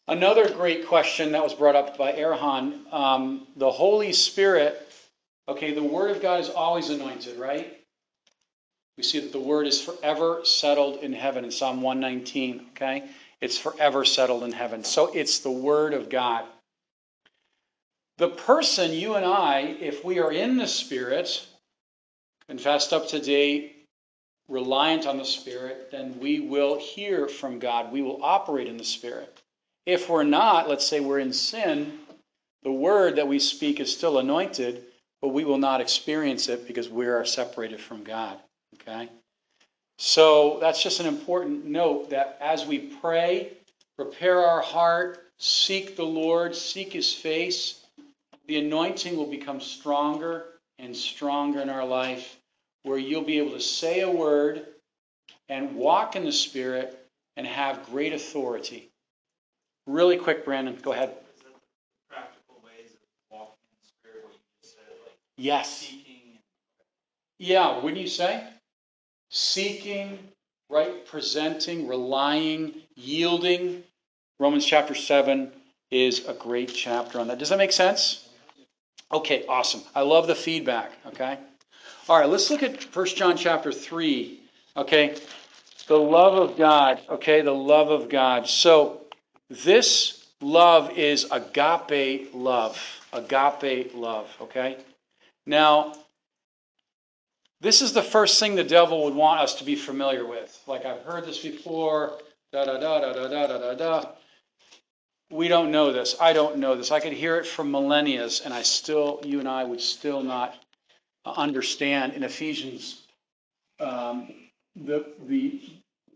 [0.09, 4.84] Another great question that was brought up by Erhan um, the Holy Spirit,
[5.47, 7.72] okay, the Word of God is always anointed, right?
[8.97, 13.09] We see that the word is forever settled in heaven in Psalm 119, okay?
[13.41, 14.82] It's forever settled in heaven.
[14.82, 16.47] So it's the word of God.
[18.19, 21.47] The person, you and I, if we are in the Spirit,
[22.49, 23.87] confessed up to date,
[24.49, 27.93] reliant on the Spirit, then we will hear from God.
[27.93, 29.37] We will operate in the Spirit.
[29.85, 31.99] If we're not, let's say we're in sin,
[32.62, 34.83] the word that we speak is still anointed,
[35.21, 38.39] but we will not experience it because we are separated from God.
[38.75, 39.09] Okay?
[39.99, 43.53] So that's just an important note that as we pray,
[43.97, 47.83] prepare our heart, seek the Lord, seek his face,
[48.47, 50.47] the anointing will become stronger
[50.78, 52.36] and stronger in our life,
[52.82, 54.66] where you'll be able to say a word
[55.49, 58.90] and walk in the Spirit and have great authority.
[59.86, 61.11] Really quick, Brandon, go ahead.
[61.11, 62.99] Is that the practical ways of
[63.30, 65.78] walking in the spirit, what you just said, like Yes.
[65.78, 66.38] seeking?
[67.38, 68.44] Yeah, wouldn't you say?
[69.30, 70.18] Seeking,
[70.70, 71.07] right?
[71.07, 73.84] Presenting, relying, yielding.
[74.38, 75.53] Romans chapter 7
[75.90, 77.38] is a great chapter on that.
[77.38, 78.26] Does that make sense?
[79.12, 79.82] Okay, awesome.
[79.94, 81.38] I love the feedback, okay?
[82.09, 84.40] All right, let's look at 1 John chapter 3,
[84.76, 85.16] okay?
[85.86, 87.42] The love of God, okay?
[87.42, 88.48] The love of God.
[88.48, 89.02] So,
[89.48, 92.82] this love is agape love.
[93.12, 94.76] Agape love, okay?
[95.46, 95.94] Now,
[97.61, 100.61] this is the first thing the devil would want us to be familiar with.
[100.66, 102.18] Like I've heard this before,
[102.52, 104.04] da da da da da da da da.
[105.31, 106.14] We don't know this.
[106.20, 106.93] I don't know this.
[106.93, 110.55] I could hear it from millennia, and I still, you and I would still not
[111.24, 113.03] understand in Ephesians,
[113.81, 114.33] um,
[114.77, 115.61] the the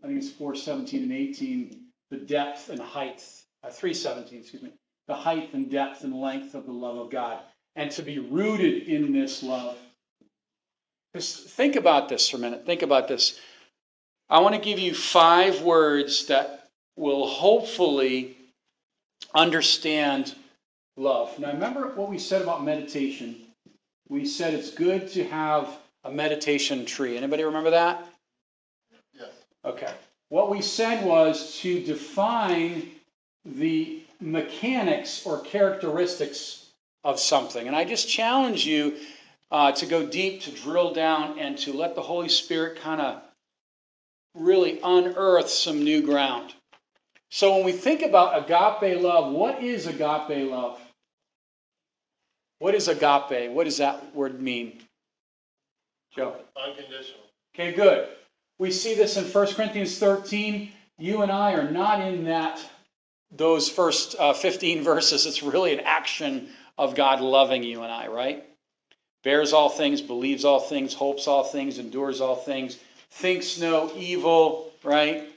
[0.03, 3.21] I think it's four seventeen and eighteen, the depth and height,
[3.63, 4.71] uh, three seventeen, excuse me,
[5.07, 7.39] the height and depth and length of the love of God,
[7.75, 9.77] and to be rooted in this love.
[11.13, 12.65] Just think about this for a minute.
[12.65, 13.37] Think about this.
[14.29, 18.37] I want to give you five words that will hopefully
[19.33, 20.35] understand
[20.97, 21.37] love.
[21.39, 23.35] Now, remember what we said about meditation.
[24.09, 25.69] We said it's good to have
[26.03, 27.17] a meditation tree.
[27.17, 28.07] Anybody remember that?
[29.13, 29.29] Yes.
[29.63, 29.93] Okay.
[30.29, 32.89] What we said was to define
[33.45, 36.65] the mechanics or characteristics
[37.03, 37.67] of something.
[37.67, 38.97] And I just challenge you
[39.49, 43.21] uh, to go deep, to drill down, and to let the Holy Spirit kind of
[44.35, 46.53] really unearth some new ground.
[47.31, 50.79] So when we think about agape love, what is agape love?
[52.59, 53.49] What is agape?
[53.51, 54.79] What does that word mean?
[56.13, 56.35] Joe.
[56.61, 57.21] Unconditional.
[57.55, 58.09] Okay, good.
[58.59, 60.71] We see this in 1 Corinthians 13.
[60.99, 62.63] You and I are not in that
[63.31, 65.25] those first uh, 15 verses.
[65.25, 68.43] It's really an action of God loving you and I, right?
[69.23, 72.77] Bears all things, believes all things, hopes all things, endures all things,
[73.09, 75.30] thinks no evil, right?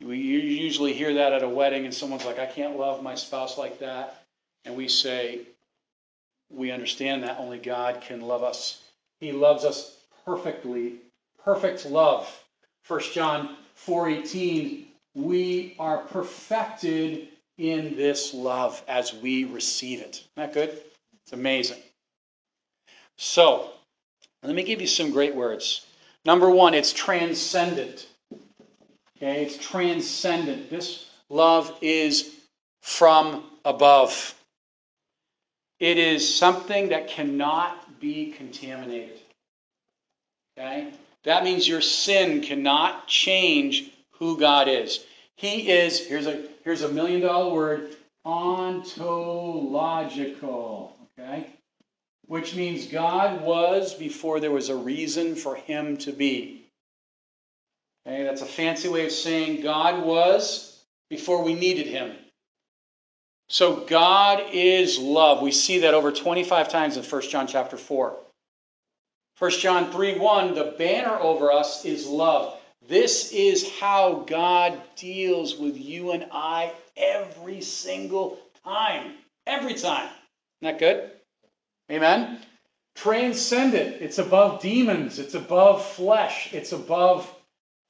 [0.00, 3.58] We usually hear that at a wedding, and someone's like, I can't love my spouse
[3.58, 4.22] like that.
[4.64, 5.40] And we say,
[6.50, 8.82] We understand that only God can love us.
[9.20, 10.94] He loves us perfectly,
[11.44, 12.28] perfect love.
[12.88, 17.28] 1 John 4:18, we are perfected
[17.58, 20.16] in this love as we receive it.
[20.16, 20.82] Isn't that good?
[21.24, 21.80] It's amazing.
[23.16, 23.70] So,
[24.42, 25.84] let me give you some great words.
[26.24, 28.06] Number one, it's transcendent.
[29.22, 30.70] Okay, it's transcendent.
[30.70, 32.34] This love is
[32.80, 34.34] from above.
[35.78, 39.18] It is something that cannot be contaminated.
[40.58, 40.90] Okay?
[41.24, 45.04] That means your sin cannot change who God is.
[45.36, 47.94] He is, here's a here's a million dollar word,
[48.24, 50.96] ontological.
[51.18, 51.46] Okay?
[52.26, 56.59] Which means God was before there was a reason for him to be.
[58.06, 62.16] Okay, that's a fancy way of saying God was before we needed him.
[63.48, 65.42] So God is love.
[65.42, 68.16] We see that over 25 times in 1 John chapter 4.
[69.38, 72.56] 1 John 3 1, the banner over us is love.
[72.88, 79.14] This is how God deals with you and I every single time.
[79.46, 80.08] Every time.
[80.62, 81.10] Isn't that good?
[81.90, 82.38] Amen?
[82.94, 83.96] Transcendent.
[84.00, 85.18] It's above demons.
[85.18, 86.52] It's above flesh.
[86.52, 87.32] It's above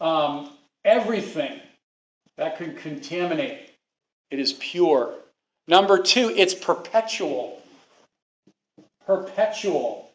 [0.00, 0.50] um,
[0.84, 1.60] everything
[2.36, 3.70] that could contaminate.
[4.30, 5.14] It is pure.
[5.68, 7.60] Number two, it's perpetual.
[9.06, 10.10] Perpetual.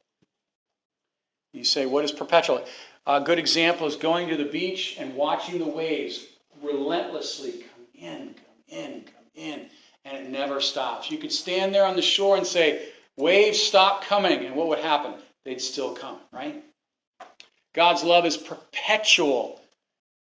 [1.53, 2.65] You say, what is perpetual?
[3.05, 6.25] A good example is going to the beach and watching the waves
[6.61, 9.65] relentlessly come in, come in, come in,
[10.03, 11.11] and it never stops.
[11.11, 14.79] You could stand there on the shore and say, waves stop coming, and what would
[14.79, 15.13] happen?
[15.43, 16.63] They'd still come, right?
[17.73, 19.61] God's love is perpetual.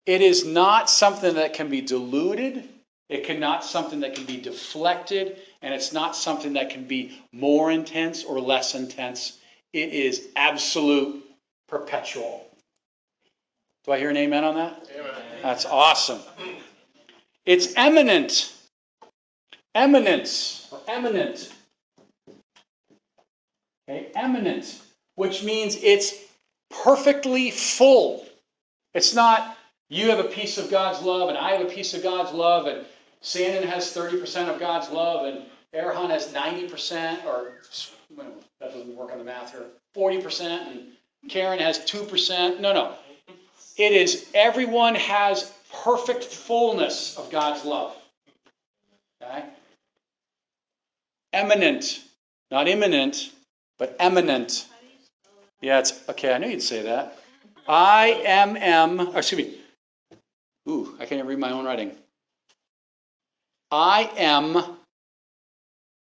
[0.06, 2.68] It is not something that can be diluted.
[3.10, 7.70] It cannot something that can be deflected, and it's not something that can be more
[7.70, 9.38] intense or less intense.
[9.74, 11.24] It is absolute
[11.68, 12.48] perpetual.
[13.86, 14.88] Do I hear an amen on that?
[14.96, 15.12] Amen.
[15.42, 16.20] That's awesome.
[17.46, 18.54] It's immanent.
[19.74, 21.52] Immanence or immanent.
[23.90, 24.80] Okay, immanent,
[25.16, 26.14] which means it's
[26.70, 28.26] perfectly full.
[28.94, 29.58] It's not
[29.92, 32.66] you have a piece of God's love and I have a piece of God's love
[32.66, 32.86] and
[33.20, 35.44] Sandon has 30% of God's love and
[35.76, 37.58] Erhan has 90% or
[38.16, 38.28] well,
[38.62, 39.66] that doesn't work on the math here.
[39.96, 40.84] 40% and
[41.30, 42.62] Karen has 2%.
[42.62, 42.94] No, no.
[43.78, 45.52] It is everyone has
[45.84, 47.94] perfect fullness of God's love.
[49.22, 49.44] Okay?
[51.34, 52.02] Immanent,
[52.50, 53.30] not imminent,
[53.78, 54.66] but immanent.
[55.60, 56.34] Yeah, it's okay.
[56.34, 57.18] I knew you'd say that.
[57.68, 59.16] I M M.
[59.16, 59.61] Excuse me.
[60.70, 61.92] Ooh, I can't even read my own writing.
[63.72, 64.64] I M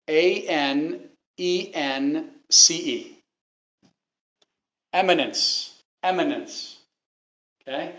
[0.07, 3.17] A N E N C E.
[4.93, 5.73] Immanence.
[6.03, 6.77] Immanence.
[7.61, 7.93] Okay?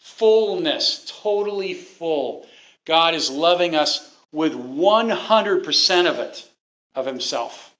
[0.00, 1.10] Fullness.
[1.22, 2.46] Totally full.
[2.84, 6.48] God is loving us with 100% of it,
[6.94, 7.74] of Himself.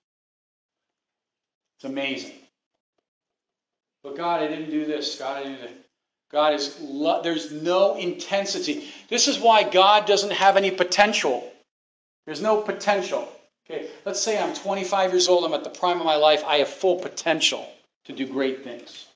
[1.77, 2.35] It's amazing.
[4.03, 5.19] But God, I didn't do this.
[5.19, 5.90] God, I didn't do that.
[6.33, 6.77] God is,
[7.23, 8.89] there's no intensity.
[9.09, 11.51] This is why God doesn't have any potential.
[12.27, 13.29] There's no potential.
[13.69, 16.57] Okay, let's say I'm 25 years old, I'm at the prime of my life, I
[16.59, 17.69] have full potential
[18.05, 19.07] to do great things.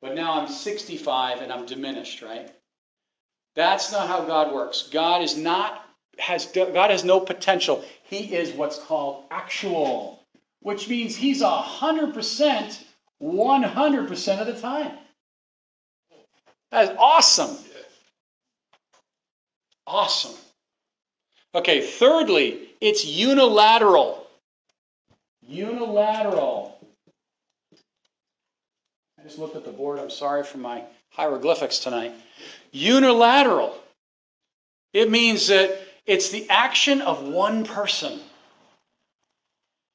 [0.00, 2.50] But now I'm 65 and I'm diminished, right?
[3.54, 4.88] That's not how God works.
[4.90, 5.80] God is not
[6.18, 7.84] has God has no potential.
[8.04, 10.22] He is what's called actual,
[10.60, 12.84] which means he's 100%
[13.22, 14.92] 100% of the time.
[16.74, 17.56] That is awesome.
[19.86, 20.34] Awesome.
[21.54, 24.26] Okay, thirdly, it's unilateral.
[25.46, 26.76] Unilateral.
[29.20, 30.00] I just looked at the board.
[30.00, 32.12] I'm sorry for my hieroglyphics tonight.
[32.72, 33.72] Unilateral.
[34.92, 38.18] It means that it's the action of one person.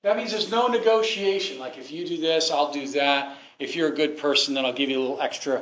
[0.03, 1.59] That means there's no negotiation.
[1.59, 3.35] Like if you do this, I'll do that.
[3.59, 5.61] If you're a good person, then I'll give you a little extra,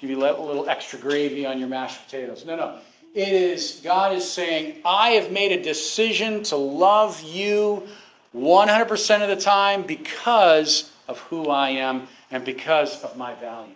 [0.00, 2.44] give you a little extra gravy on your mashed potatoes.
[2.44, 2.78] No, no.
[3.14, 7.86] It is God is saying, I have made a decision to love you
[8.34, 13.74] 100% of the time because of who I am and because of my value,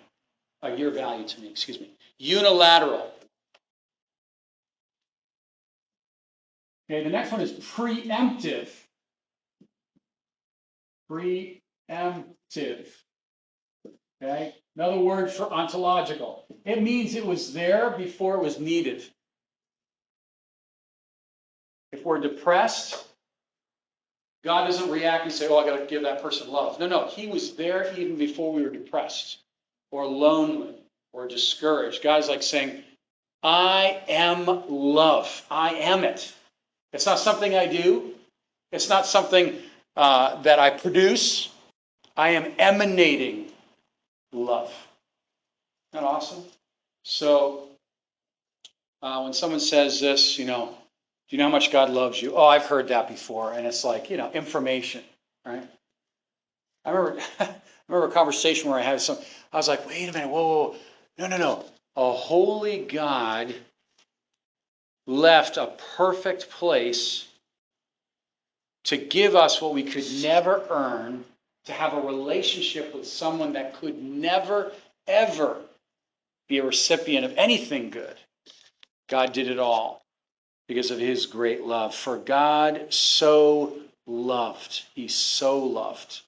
[0.62, 1.51] or your value to me.
[1.51, 1.91] Excuse me.
[2.18, 3.11] Unilateral.
[6.89, 8.68] Okay, the next one is preemptive.
[11.11, 12.87] Preemptive.
[14.22, 16.45] Okay, another word for ontological.
[16.64, 19.05] It means it was there before it was needed.
[21.93, 23.05] If we're depressed,
[24.45, 26.79] God doesn't react and say, Oh, I got to give that person love.
[26.81, 29.39] No, no, He was there even before we were depressed
[29.91, 30.75] or lonely
[31.12, 32.03] or discouraged.
[32.03, 32.83] God's like saying,
[33.43, 35.43] I am love.
[35.51, 36.33] I am it.
[36.93, 38.14] It's not something I do,
[38.72, 39.57] it's not something
[39.97, 41.51] uh, that I produce.
[42.16, 43.51] I am emanating
[44.35, 44.68] love.
[45.93, 46.45] Isn't that awesome?
[47.05, 47.68] So,
[49.03, 50.76] uh, when someone says this, you know,
[51.28, 52.35] do you know how much God loves you?
[52.35, 53.53] Oh, I've heard that before.
[53.53, 55.03] And it's like, you know, information,
[55.45, 55.62] right?
[56.85, 57.55] I remember, I
[57.89, 59.18] remember a conversation where I had some,
[59.53, 60.76] I was like, wait a minute, whoa, whoa, whoa.
[61.18, 61.64] no, no, no.
[61.97, 63.55] A holy God
[65.07, 67.26] left a perfect place
[68.85, 71.24] to give us what we could never earn,
[71.67, 74.73] to have a relationship with someone that could never,
[75.07, 75.61] ever
[76.49, 78.17] be a recipient of anything good.
[79.09, 80.03] God did it all
[80.69, 81.95] because of his great love.
[81.95, 86.21] For God so loved, he so loved.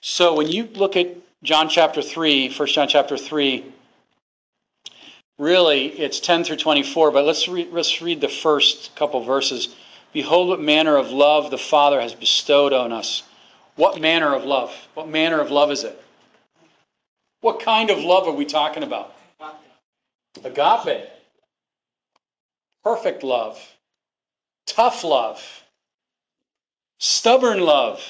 [0.00, 3.64] So when you look at John chapter 3, 1 John chapter 3,
[5.38, 9.74] really it's 10 through 24, but let's, re- let's read the first couple verses.
[10.12, 13.22] Behold, what manner of love the Father has bestowed on us.
[13.78, 14.74] What manner of love?
[14.94, 16.02] What manner of love is it?
[17.42, 19.14] What kind of love are we talking about?
[20.42, 21.08] Agape.
[22.82, 23.56] Perfect love.
[24.66, 25.62] Tough love.
[26.98, 28.02] Stubborn love.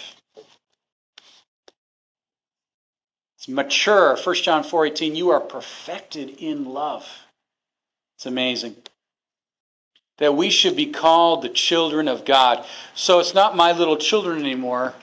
[3.36, 4.16] It's mature.
[4.16, 7.06] 1 John 4:18, you are perfected in love.
[8.16, 8.74] It's amazing.
[10.16, 12.64] That we should be called the children of God.
[12.94, 14.94] So it's not my little children anymore.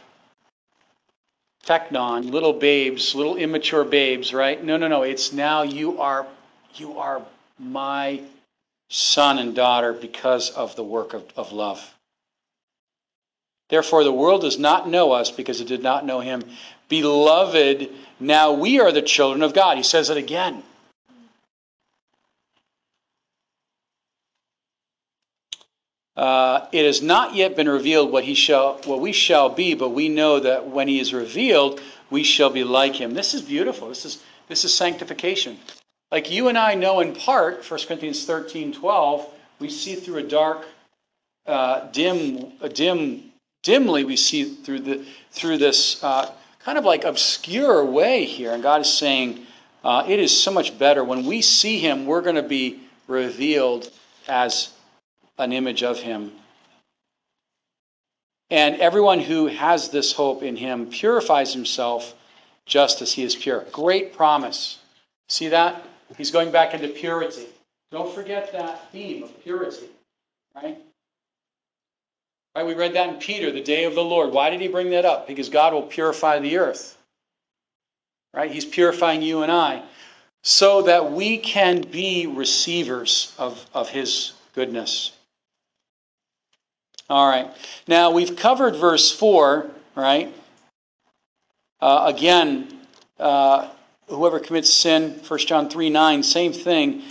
[1.66, 4.63] Technon, little babes, little immature babes, right?
[4.63, 5.01] No, no, no.
[5.01, 6.28] It's now you are
[6.76, 7.26] you are
[7.57, 8.22] my
[8.89, 11.93] son and daughter because of the work of, of love.
[13.70, 16.43] Therefore, the world does not know us because it did not know him.
[16.88, 17.89] Beloved,
[18.20, 19.78] now we are the children of God.
[19.78, 20.61] He says it again.
[26.16, 29.89] Uh, it has not yet been revealed what he shall, what we shall be, but
[29.89, 33.13] we know that when he is revealed, we shall be like him.
[33.13, 33.89] This is beautiful.
[33.89, 35.57] This is this is sanctification.
[36.11, 39.28] Like you and I know in part, 1 Corinthians 13, 12,
[39.59, 40.66] we see through a dark,
[41.47, 43.32] uh, dim, a dim,
[43.63, 48.63] dimly we see through the through this uh, kind of like obscure way here, and
[48.63, 49.45] God is saying,
[49.84, 52.05] uh, it is so much better when we see Him.
[52.05, 53.91] We're going to be revealed
[54.28, 54.72] as
[55.38, 56.32] an image of him.
[58.50, 62.14] And everyone who has this hope in him purifies himself
[62.66, 63.66] just as he is pure.
[63.72, 64.78] Great promise.
[65.30, 65.86] See that?
[66.18, 67.48] He's going back into purity.
[67.92, 69.88] Don't forget that theme of purity,
[70.56, 70.78] right?
[72.56, 74.32] Right, we read that in Peter, the day of the Lord.
[74.32, 75.28] Why did he bring that up?
[75.28, 76.98] Because God will purify the earth.
[78.34, 78.52] Right?
[78.52, 79.84] He's purifying you and I
[80.46, 85.12] so that we can be receivers of, of his goodness.
[87.10, 87.47] All right.
[87.88, 90.34] Now we've covered verse 4, right?
[91.80, 92.80] Uh, again,
[93.20, 93.70] uh,
[94.08, 97.03] whoever commits sin, 1 John 3 9, same thing.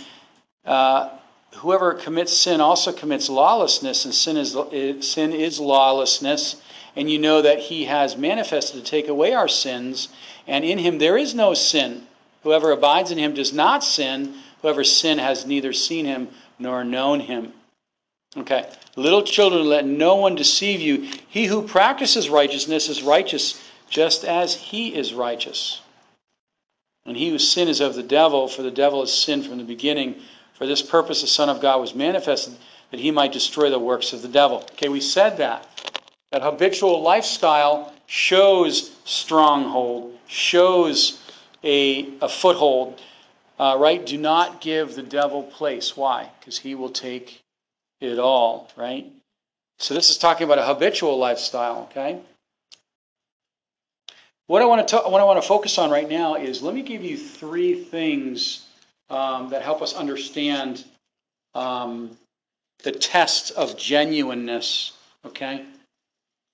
[0.65, 1.11] Uh,
[1.55, 4.57] whoever commits sin also commits lawlessness, and sin is,
[5.07, 6.61] sin is lawlessness.
[6.97, 10.09] And you know that he has manifested to take away our sins,
[10.47, 12.05] and in him there is no sin.
[12.43, 14.33] Whoever abides in him does not sin.
[14.61, 16.29] Whoever sin has neither seen him
[16.59, 17.53] nor known him.
[18.37, 18.69] Okay.
[18.95, 21.09] Little children, let no one deceive you.
[21.27, 25.81] He who practices righteousness is righteous, just as he is righteous.
[27.05, 29.63] And he who sin is of the devil, for the devil has sinned from the
[29.63, 30.15] beginning.
[30.53, 32.55] For this purpose the Son of God was manifested,
[32.91, 34.57] that he might destroy the works of the devil.
[34.73, 35.67] Okay, we said that.
[36.31, 41.21] That habitual lifestyle shows stronghold, shows
[41.63, 42.99] a, a foothold,
[43.59, 44.05] uh, right?
[44.05, 45.95] Do not give the devil place.
[45.95, 46.29] Why?
[46.39, 47.41] Because he will take
[48.01, 49.11] it all, right?
[49.79, 52.19] So this is talking about a habitual lifestyle, okay?
[54.47, 56.83] What I want to what I want to focus on right now is let me
[56.83, 58.63] give you three things
[59.09, 60.83] um, that help us understand
[61.55, 62.11] um,
[62.83, 64.93] the test of genuineness.
[65.25, 65.65] Okay,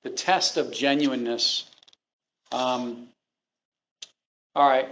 [0.04, 1.70] the test of genuineness.
[2.54, 3.08] Um,
[4.56, 4.88] all right.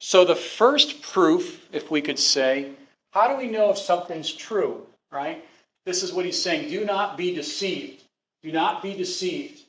[0.00, 2.70] So the first proof, if we could say,
[3.10, 4.86] how do we know if something's true?
[5.10, 5.44] Right.
[5.88, 6.68] This is what he's saying.
[6.68, 8.02] Do not be deceived.
[8.42, 9.62] Do not be deceived.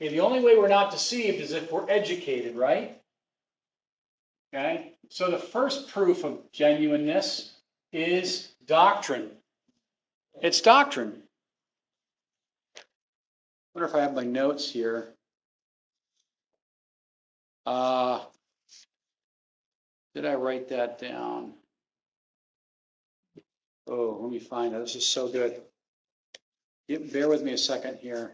[0.00, 2.98] Okay, the only way we're not deceived is if we're educated, right?
[4.54, 4.94] Okay?
[5.10, 7.52] So the first proof of genuineness
[7.92, 9.30] is doctrine.
[10.40, 11.22] It's doctrine.
[12.78, 12.80] I
[13.74, 15.08] wonder if I have my notes here.
[17.66, 18.20] Uh,
[20.14, 21.52] did I write that down?
[23.88, 24.78] Oh, let me find it.
[24.80, 25.60] This is so good.
[26.88, 28.32] Bear with me a second here.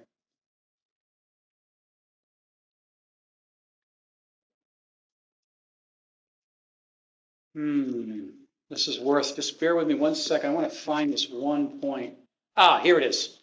[7.54, 8.30] Hmm,
[8.68, 10.50] this is worth, just bear with me one second.
[10.50, 12.14] I want to find this one point.
[12.56, 13.38] Ah, here it is.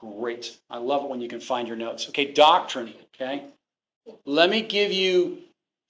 [0.00, 0.56] Great.
[0.68, 2.08] I love it when you can find your notes.
[2.08, 3.44] Okay, doctrine, okay?
[4.24, 5.38] Let me give you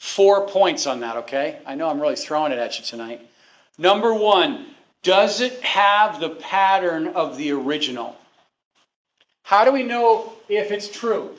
[0.00, 1.60] four points on that, okay?
[1.66, 3.22] I know I'm really throwing it at you tonight.
[3.78, 4.73] Number one,
[5.04, 8.16] does it have the pattern of the original?
[9.42, 11.30] How do we know if it's true?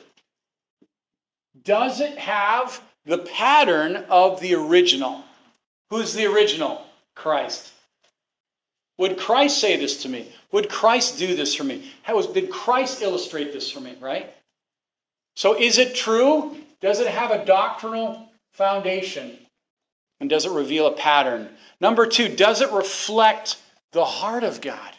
[1.64, 5.22] Does it have the pattern of the original?
[5.90, 6.80] Who's the original?
[7.14, 7.72] Christ.
[8.98, 10.32] Would Christ say this to me?
[10.52, 11.90] Would Christ do this for me?
[12.02, 14.32] How was, did Christ illustrate this for me, right?
[15.34, 16.56] So is it true?
[16.80, 19.36] Does it have a doctrinal foundation?
[20.20, 21.48] And does it reveal a pattern?
[21.80, 23.56] Number two, does it reflect
[23.92, 24.92] the heart of God?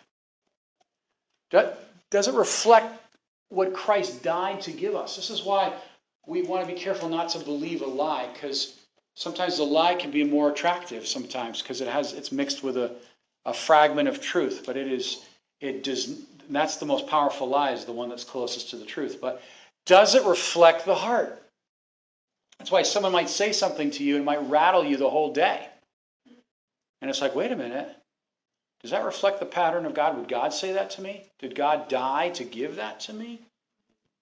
[1.49, 3.01] Does it reflect
[3.49, 5.15] what Christ died to give us?
[5.15, 5.73] This is why
[6.25, 8.77] we want to be careful not to believe a lie, because
[9.15, 12.95] sometimes the lie can be more attractive sometimes because it has it's mixed with a,
[13.45, 15.25] a fragment of truth, but it is
[15.61, 19.19] it does that's the most powerful lie is the one that's closest to the truth.
[19.19, 19.41] But
[19.85, 21.41] does it reflect the heart?
[22.59, 25.67] That's why someone might say something to you and might rattle you the whole day.
[27.01, 27.87] And it's like, wait a minute.
[28.81, 30.17] Does that reflect the pattern of God?
[30.17, 31.23] Would God say that to me?
[31.39, 33.39] Did God die to give that to me?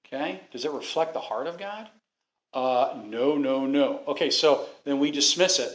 [0.07, 0.39] Okay.
[0.51, 1.89] Does it reflect the heart of God?
[2.53, 4.01] Uh, no, no, no.
[4.07, 5.71] Okay, so then we dismiss it.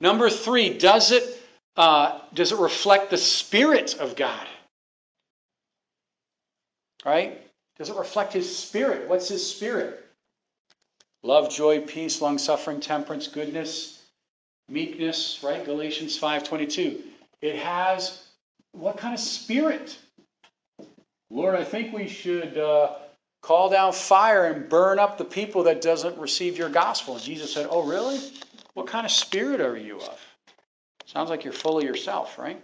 [0.00, 1.24] Number three, does it
[1.76, 4.46] uh, does it reflect the spirit of God?
[7.04, 7.40] Right?
[7.78, 9.08] Does it reflect His spirit?
[9.08, 10.04] What's His spirit?
[11.22, 14.02] Love, joy, peace, long suffering, temperance, goodness,
[14.68, 15.64] meekness, right?
[15.64, 17.02] Galatians 5:22.
[17.40, 18.24] It has
[18.72, 19.98] what kind of spirit?
[21.30, 22.94] Lord, I think we should uh,
[23.42, 27.14] call down fire and burn up the people that doesn't receive your gospel.
[27.14, 28.18] And Jesus said, Oh, really?
[28.74, 30.20] What kind of spirit are you of?
[31.06, 32.62] Sounds like you're full of yourself, right?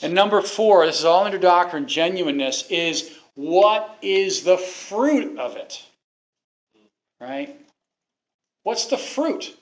[0.00, 5.56] And number four, this is all under doctrine, genuineness, is what is the fruit of
[5.56, 5.84] it?
[7.22, 7.56] Right?
[8.64, 9.56] What's the fruit?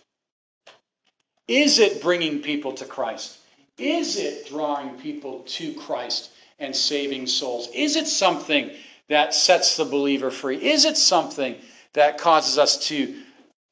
[1.47, 3.37] Is it bringing people to Christ?
[3.77, 7.69] Is it drawing people to Christ and saving souls?
[7.75, 8.71] Is it something
[9.09, 10.57] that sets the believer free?
[10.57, 11.55] Is it something
[11.93, 13.15] that causes us to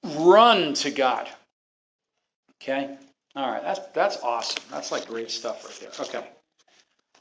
[0.04, 1.26] run to God?
[2.60, 2.94] Okay?
[3.36, 4.62] All right, that's that's awesome.
[4.70, 6.06] That's like great stuff right there.
[6.06, 6.28] Okay.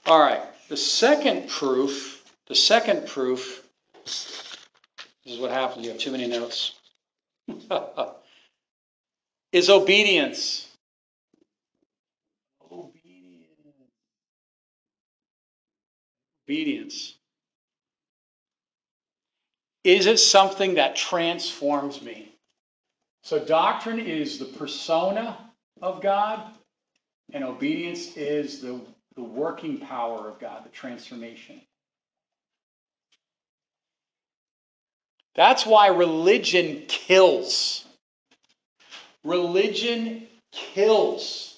[0.05, 0.41] All right.
[0.68, 3.63] The second proof, the second proof,
[5.28, 5.86] this is what happens.
[5.86, 6.71] You have too many notes.
[9.51, 10.65] is obedience.
[16.45, 17.13] Obedience.
[19.84, 22.34] Is it something that transforms me?
[23.23, 25.38] So, doctrine is the persona
[25.82, 26.41] of God,
[27.34, 28.80] and obedience is the,
[29.17, 31.59] the working power of God, the transformation.
[35.38, 37.85] That's why religion kills.
[39.23, 41.55] Religion kills.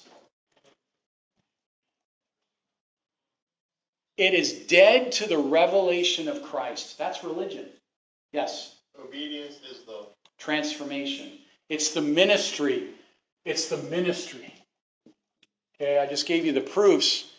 [4.18, 6.98] It is dead to the revelation of Christ.
[6.98, 7.64] That's religion.
[8.32, 8.76] Yes.
[9.02, 10.06] Obedience is the,
[10.38, 11.32] Transformation.
[11.68, 12.88] It's the ministry.
[13.44, 14.52] It's the ministry.
[15.80, 17.30] Okay, I just gave you the proofs.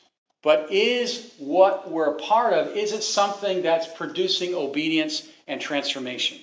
[0.44, 6.40] But is what we're a part of, is it something that's producing obedience and transformation?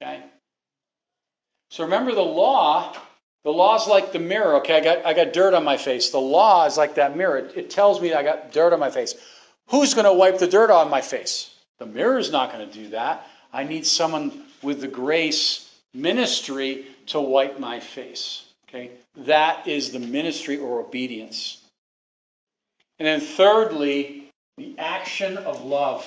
[0.00, 0.22] Okay?
[1.68, 2.96] So remember the law,
[3.44, 4.78] the law is like the mirror, okay?
[4.78, 6.10] I got, I got dirt on my face.
[6.10, 7.36] The law is like that mirror.
[7.36, 9.14] It, it tells me I got dirt on my face.
[9.68, 11.54] Who's going to wipe the dirt on my face?
[11.78, 13.26] The mirror is not going to do that.
[13.52, 18.44] I need someone with the grace ministry to wipe my face.
[18.68, 18.92] Okay?
[19.18, 21.60] That is the ministry or obedience.
[22.98, 26.06] And then thirdly, the action of love.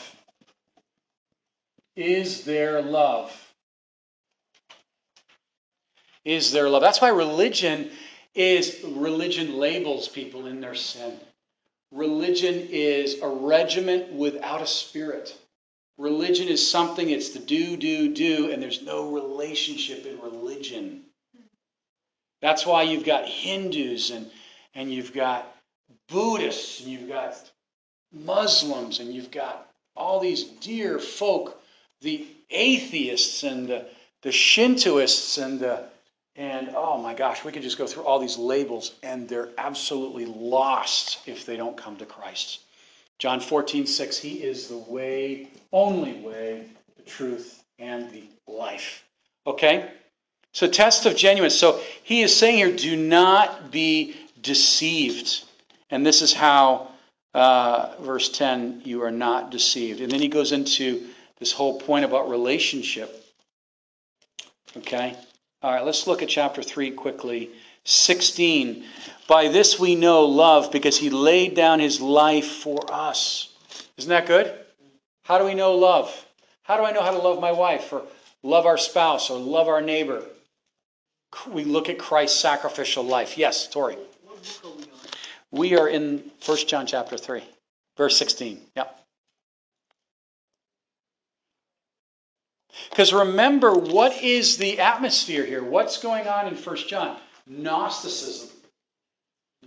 [1.97, 3.35] Is there love?
[6.23, 6.83] Is there love?
[6.83, 7.89] That's why religion
[8.35, 11.19] is religion labels people in their sin.
[11.91, 15.35] Religion is a regiment without a spirit.
[15.97, 21.01] Religion is something, it's the do, do, do, and there's no relationship in religion.
[22.41, 24.29] That's why you've got Hindus and,
[24.75, 25.51] and you've got
[26.09, 27.35] Buddhists and you've got
[28.13, 31.59] Muslims and you've got all these dear folk,
[32.01, 33.85] the atheists and the,
[34.21, 35.85] the Shintoists and the
[36.37, 40.27] and oh my gosh, we could just go through all these labels and they're absolutely
[40.27, 42.59] lost if they don't come to Christ.
[43.17, 49.03] John 14, 6, He is the way, only way, the truth, and the life.
[49.47, 49.89] Okay?
[50.51, 51.59] So, test of genuineness.
[51.59, 55.43] So, he is saying here, do not be deceived.
[55.89, 56.89] And this is how,
[57.33, 60.01] uh, verse 10, you are not deceived.
[60.01, 61.07] And then he goes into
[61.39, 63.23] this whole point about relationship.
[64.75, 65.15] Okay?
[65.61, 67.49] All right, let's look at chapter 3 quickly.
[67.83, 68.83] 16.
[69.27, 73.49] By this we know love because he laid down his life for us.
[73.97, 74.53] Isn't that good?
[75.23, 76.25] How do we know love?
[76.63, 78.03] How do I know how to love my wife or
[78.43, 80.23] love our spouse or love our neighbor?
[81.49, 83.37] We look at Christ's sacrificial life.
[83.37, 83.97] Yes, Tori.
[85.51, 87.43] We are in 1 John chapter 3,
[87.95, 88.59] verse 16.
[88.75, 89.01] Yep.
[92.89, 95.63] Because remember, what is the atmosphere here?
[95.63, 97.17] What's going on in 1 John?
[97.47, 98.49] Gnosticism.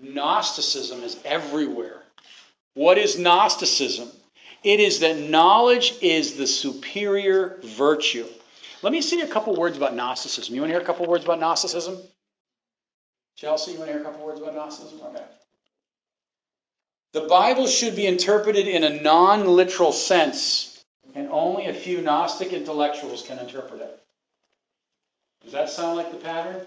[0.01, 2.03] Gnosticism is everywhere.
[2.75, 4.09] What is Gnosticism?
[4.63, 8.27] It is that knowledge is the superior virtue.
[8.83, 10.55] Let me see a couple words about Gnosticism.
[10.55, 11.99] You want to hear a couple words about Gnosticism?
[13.37, 15.01] Chelsea, you want to hear a couple words about Gnosticism?
[15.07, 15.25] Okay.
[17.13, 20.70] The Bible should be interpreted in a non literal sense,
[21.15, 24.01] and only a few Gnostic intellectuals can interpret it.
[25.43, 26.67] Does that sound like the pattern?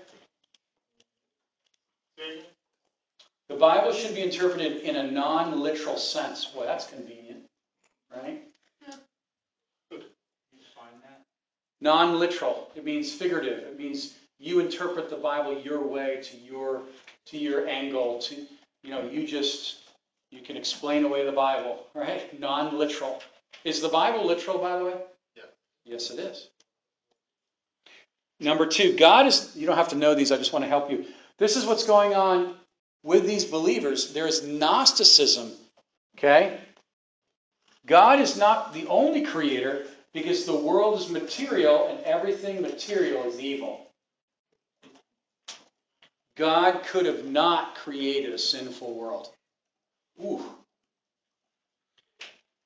[3.49, 6.51] The Bible should be interpreted in a non literal sense.
[6.55, 7.43] Well, that's convenient,
[8.15, 8.41] right?
[11.81, 12.71] Non literal.
[12.75, 13.59] It means figurative.
[13.59, 16.83] It means you interpret the Bible your way to your
[17.25, 18.19] to your angle.
[18.19, 18.35] To
[18.83, 19.79] you know, you just
[20.31, 22.39] you can explain away the Bible, right?
[22.39, 23.21] Non literal.
[23.63, 24.95] Is the Bible literal, by the way?
[25.35, 25.43] Yeah.
[25.85, 26.49] Yes, it is.
[28.39, 30.91] Number two, God is, you don't have to know these, I just want to help
[30.91, 31.05] you.
[31.37, 32.55] This is what's going on
[33.03, 34.13] with these believers.
[34.13, 35.51] There is Gnosticism
[36.17, 36.59] Okay?
[37.85, 43.39] God is not the only creator because the world is material and everything material is
[43.39, 43.87] evil.
[46.35, 49.29] God could have not created a sinful world.
[50.23, 50.43] Ooh.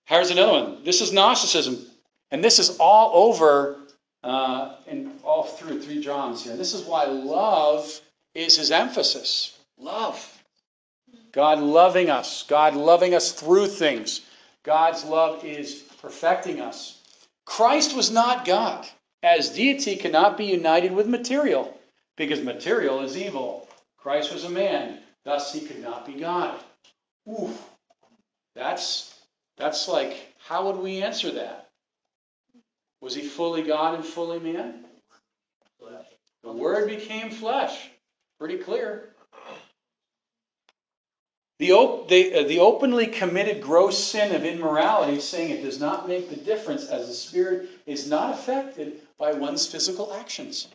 [0.08, 0.84] Here's another one.
[0.86, 1.86] This is Gnosticism,
[2.32, 3.78] and this is all over
[4.24, 6.56] uh, and all through three Johns here.
[6.56, 8.00] This is why love
[8.34, 9.58] is his emphasis.
[9.78, 10.18] Love.
[11.34, 12.44] God loving us.
[12.48, 14.22] God loving us through things.
[14.64, 16.98] God's love is perfecting us.
[17.46, 18.88] Christ was not God,
[19.22, 21.78] as deity cannot be united with material,
[22.16, 23.68] because material is evil.
[23.98, 26.58] Christ was a man, thus he could not be God.
[27.28, 27.52] Ooh,
[28.56, 29.14] that's
[29.58, 30.16] that's like,
[30.48, 31.70] how would we answer that?
[33.02, 34.86] Was he fully God and fully man?
[36.44, 37.90] The Word became flesh.
[38.40, 39.10] Pretty clear.
[41.60, 46.30] The, op- uh, the openly committed gross sin of immorality, saying it does not make
[46.30, 50.68] the difference as the Spirit is not affected by one's physical actions.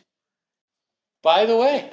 [1.21, 1.89] By the way,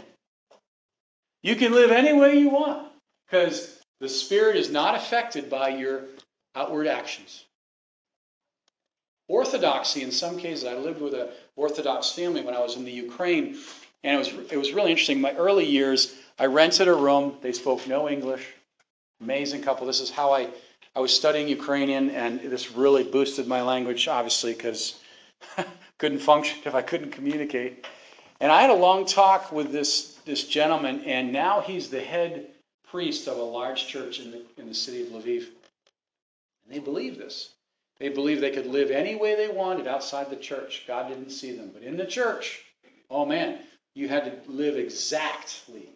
[1.43, 2.89] you can live any way you want
[3.27, 6.03] because the Spirit is not affected by your
[6.55, 7.45] outward actions.
[9.29, 12.91] Orthodoxy, in some cases, I lived with an Orthodox family when I was in the
[12.91, 13.57] Ukraine,
[14.03, 15.21] and it was it was really interesting.
[15.21, 17.37] My early years, I rented a room.
[17.41, 18.45] They spoke no English.
[19.21, 19.87] Amazing couple.
[19.87, 20.49] This is how I
[20.97, 24.99] I was studying Ukrainian, and this really boosted my language, obviously, because
[25.99, 27.87] couldn't function if I couldn't communicate.
[28.41, 32.47] And I had a long talk with this this gentleman, and now he's the head
[32.91, 35.47] priest of a large church in the in the city of Lviv.
[36.71, 37.53] They believe this.
[37.99, 40.85] They believe they could live any way they wanted outside the church.
[40.87, 41.71] God didn't see them.
[41.75, 42.65] But in the church,
[43.11, 43.59] oh man,
[43.95, 45.89] you had to live exactly.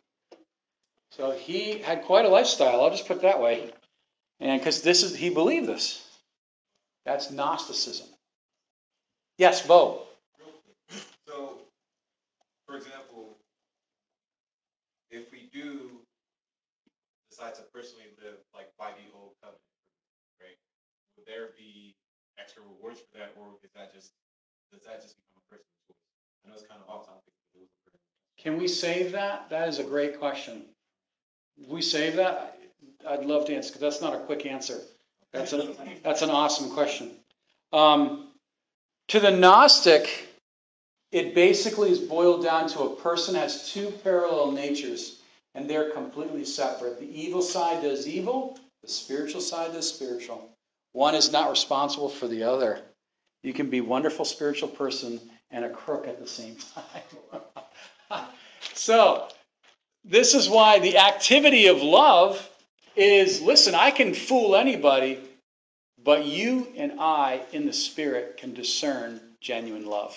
[1.12, 3.72] So he had quite a lifestyle, I'll just put it that way.
[4.40, 6.02] And because this is, he believed this.
[7.06, 8.08] That's Gnosticism.
[9.38, 10.02] Yes, Bo.
[11.28, 11.58] So,
[12.66, 13.36] for example,
[15.10, 15.90] if we do
[17.34, 19.63] decide to personally live like by the old covenant?
[21.24, 21.94] Would there be
[22.38, 24.12] extra rewards for that, or is that just
[24.70, 25.96] does that just become a personal choice?
[26.44, 27.32] I know it's kind of off topic.
[27.52, 28.00] but it was a personal-
[28.36, 29.48] Can we save that?
[29.48, 30.64] That is a great question.
[31.68, 32.58] We save that,
[33.08, 34.80] I'd love to answer, because that's not a quick answer.
[35.32, 37.12] That's a, that's an awesome question.
[37.72, 38.28] Um,
[39.08, 40.28] to the Gnostic,
[41.12, 45.20] it basically is boiled down to a person has two parallel natures,
[45.54, 46.98] and they're completely separate.
[46.98, 50.53] The evil side does evil, the spiritual side does spiritual.
[50.94, 52.80] One is not responsible for the other.
[53.42, 55.20] You can be a wonderful spiritual person
[55.50, 56.56] and a crook at the same
[58.10, 58.24] time.
[58.74, 59.26] so,
[60.04, 62.48] this is why the activity of love
[62.94, 65.18] is listen, I can fool anybody,
[66.02, 70.16] but you and I in the spirit can discern genuine love.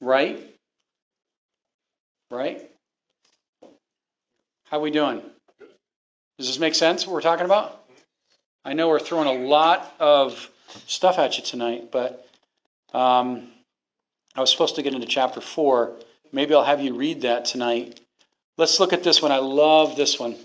[0.00, 0.44] Right?
[2.32, 2.68] Right?
[4.64, 5.22] How we doing?
[6.36, 7.87] Does this make sense what we're talking about?
[8.68, 10.50] I know we're throwing a lot of
[10.86, 12.28] stuff at you tonight, but
[12.92, 13.48] um,
[14.36, 15.96] I was supposed to get into chapter 4.
[16.32, 17.98] Maybe I'll have you read that tonight.
[18.58, 19.32] Let's look at this one.
[19.32, 20.36] I love this one.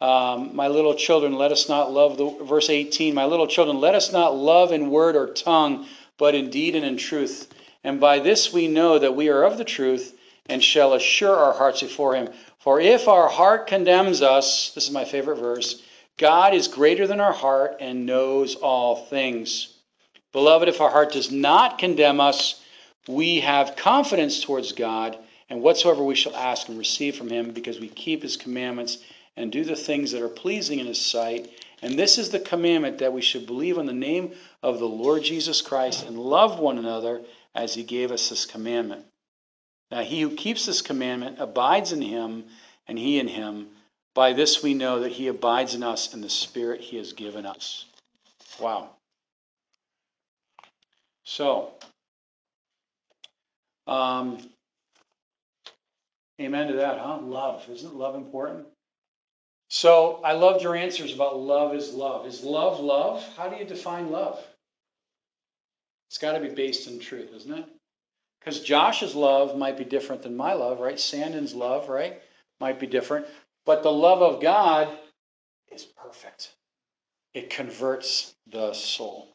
[0.00, 3.14] Um, my little children, let us not love the verse 18.
[3.14, 5.86] My little children, let us not love in word or tongue,
[6.18, 7.54] but in deed and in truth.
[7.84, 11.52] And by this we know that we are of the truth and shall assure our
[11.52, 12.30] hearts before him.
[12.58, 15.80] For if our heart condemns us, this is my favorite verse,
[16.18, 19.74] God is greater than our heart and knows all things.
[20.32, 22.62] Beloved, if our heart does not condemn us,
[23.08, 25.18] we have confidence towards God,
[25.50, 28.98] and whatsoever we shall ask and receive from him, because we keep his commandments
[29.36, 31.50] and do the things that are pleasing in his sight.
[31.82, 34.32] And this is the commandment that we should believe in the name
[34.62, 37.22] of the Lord Jesus Christ and love one another
[37.54, 39.04] as he gave us this commandment.
[39.90, 42.44] Now, he who keeps this commandment abides in him,
[42.86, 43.68] and he in him.
[44.14, 47.46] By this we know that he abides in us in the spirit he has given
[47.46, 47.86] us.
[48.60, 48.90] Wow.
[51.24, 51.72] So,
[53.86, 54.38] um,
[56.40, 57.18] amen to that, huh?
[57.22, 57.66] Love.
[57.70, 58.66] Isn't love important?
[59.68, 62.26] So, I loved your answers about love is love.
[62.26, 63.26] Is love love?
[63.36, 64.38] How do you define love?
[66.10, 67.64] It's got to be based in truth, isn't it?
[68.38, 71.00] Because Josh's love might be different than my love, right?
[71.00, 72.20] Sandon's love, right?
[72.60, 73.26] Might be different.
[73.64, 74.88] But the love of God
[75.70, 76.52] is perfect.
[77.34, 79.28] It converts the soul.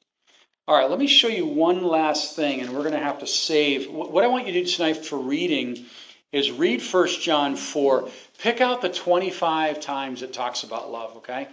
[0.67, 3.27] All right, let me show you one last thing, and we're going to have to
[3.27, 3.89] save.
[3.89, 5.85] What I want you to do tonight for reading
[6.33, 8.09] is read 1 John 4.
[8.39, 11.47] Pick out the 25 times it talks about love, okay?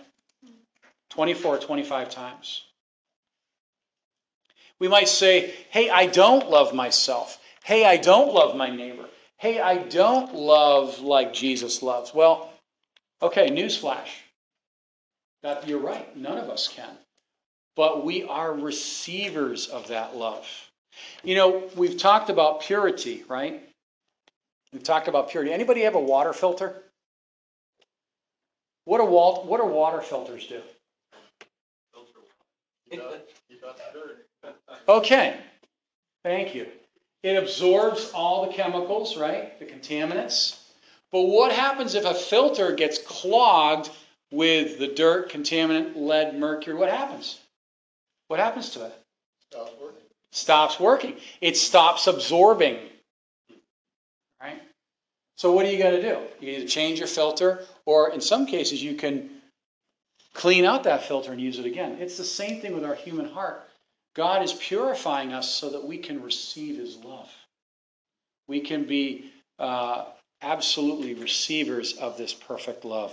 [1.10, 2.64] 24, 25 times.
[4.80, 7.38] We might say, hey, I don't love myself.
[7.62, 9.08] Hey, I don't love my neighbor.
[9.36, 12.12] Hey, I don't love like Jesus loves.
[12.12, 12.50] Well,
[13.22, 14.08] okay, newsflash.
[15.42, 16.90] That you're right, none of us can.
[17.76, 20.46] But we are receivers of that love.
[21.22, 23.62] You know, we've talked about purity, right?
[24.72, 25.52] We've talked about purity.
[25.52, 26.82] Anybody have a water filter?
[28.84, 30.60] What do, wal- what do water filters do?
[32.90, 33.12] You got,
[33.48, 34.26] you got the dirt.
[34.88, 35.36] Okay,
[36.22, 36.66] thank you.
[37.22, 39.58] It absorbs all the chemicals, right?
[39.58, 40.58] The contaminants.
[41.14, 43.88] But what happens if a filter gets clogged
[44.32, 46.74] with the dirt, contaminant, lead, mercury?
[46.74, 47.38] What happens?
[48.26, 48.92] What happens to it?
[49.52, 50.02] Stop working.
[50.32, 51.16] Stops working.
[51.40, 52.78] It stops absorbing.
[54.42, 54.60] Right?
[55.36, 56.18] So what do you got to do?
[56.40, 59.30] You either change your filter, or in some cases, you can
[60.32, 61.98] clean out that filter and use it again.
[62.00, 63.62] It's the same thing with our human heart.
[64.16, 67.30] God is purifying us so that we can receive His love.
[68.48, 70.06] We can be uh,
[70.44, 73.12] absolutely receivers of this perfect love.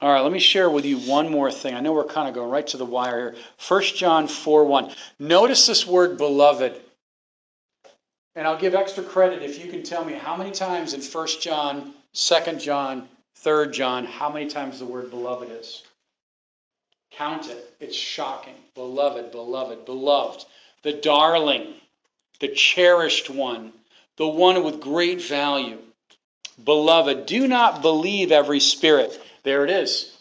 [0.00, 1.74] All right, let me share with you one more thing.
[1.74, 3.42] I know we're kind of going right to the wire here.
[3.68, 4.94] 1 John 4 1.
[5.18, 6.80] Notice this word beloved.
[8.34, 11.26] And I'll give extra credit if you can tell me how many times in 1
[11.40, 15.82] John, 2 John, 3 John, how many times the word beloved is.
[17.10, 17.74] Count it.
[17.80, 18.54] It's shocking.
[18.74, 20.46] Beloved, beloved, beloved.
[20.82, 21.74] The darling,
[22.38, 23.72] the cherished one,
[24.20, 25.78] the one with great value.
[26.62, 29.18] Beloved, do not believe every spirit.
[29.44, 30.14] There it is.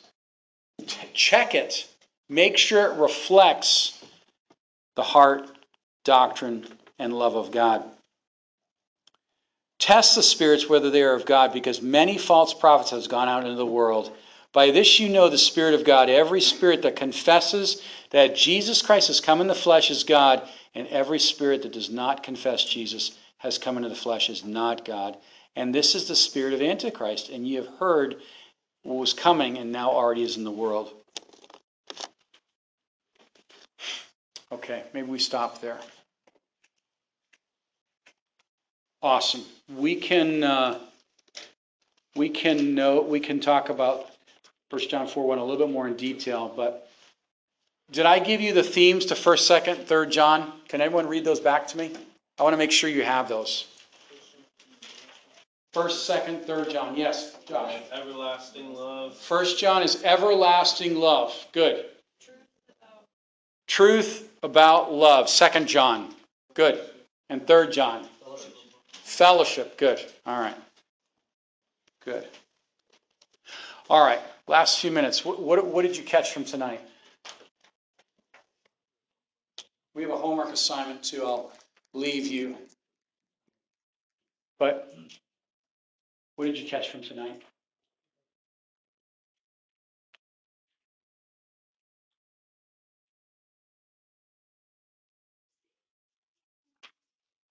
[1.14, 1.86] Check it.
[2.30, 4.02] Make sure it reflects
[4.96, 5.50] the heart,
[6.06, 6.66] doctrine,
[6.98, 7.84] and love of God.
[9.80, 13.44] Test the spirits whether they are of God, because many false prophets have gone out
[13.44, 14.16] into the world.
[14.54, 16.10] By this you know the Spirit of God.
[16.10, 17.82] Every spirit that confesses
[18.12, 21.90] that Jesus Christ has come in the flesh is God, and every spirit that does
[21.90, 25.18] not confess Jesus has come into the flesh is not God.
[25.56, 27.30] And this is the spirit of Antichrist.
[27.30, 28.18] And ye have heard
[28.84, 30.94] what was coming and now already is in the world.
[34.52, 35.78] Okay, maybe we stop there.
[39.02, 39.44] Awesome.
[39.78, 40.80] We can uh,
[42.16, 44.08] we can know we can talk about
[44.72, 46.90] 1 John 4 1 a little bit more in detail, but
[47.92, 50.52] did I give you the themes to 1st, 2nd, 3rd John?
[50.68, 51.92] Can everyone read those back to me?
[52.40, 53.68] I want to make sure you have those.
[55.74, 56.96] First, second, third John.
[56.96, 57.76] Yes, Josh.
[57.92, 59.16] Everlasting love.
[59.18, 61.36] First John is everlasting love.
[61.52, 61.86] Good.
[63.68, 65.30] Truth about love.
[65.30, 66.14] Second John.
[66.56, 66.80] Good.
[67.30, 68.08] And third John.
[68.92, 69.78] Fellowship.
[69.78, 70.00] Good.
[70.26, 70.56] All right.
[72.06, 72.26] Good.
[73.90, 74.22] All right.
[74.48, 75.24] Last few minutes.
[75.26, 76.82] What, what, what did you catch from tonight?
[79.94, 81.24] We have a homework assignment too.
[81.24, 81.52] I'll
[81.94, 82.56] leave you.
[84.58, 84.94] But
[86.36, 87.42] what did you catch from tonight?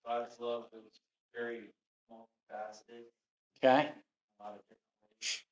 [0.07, 1.01] God's love is
[1.35, 1.65] very
[2.11, 3.05] multifaceted,
[3.63, 3.91] Okay?
[3.91, 4.81] a lot of different
[5.21, 5.43] ways.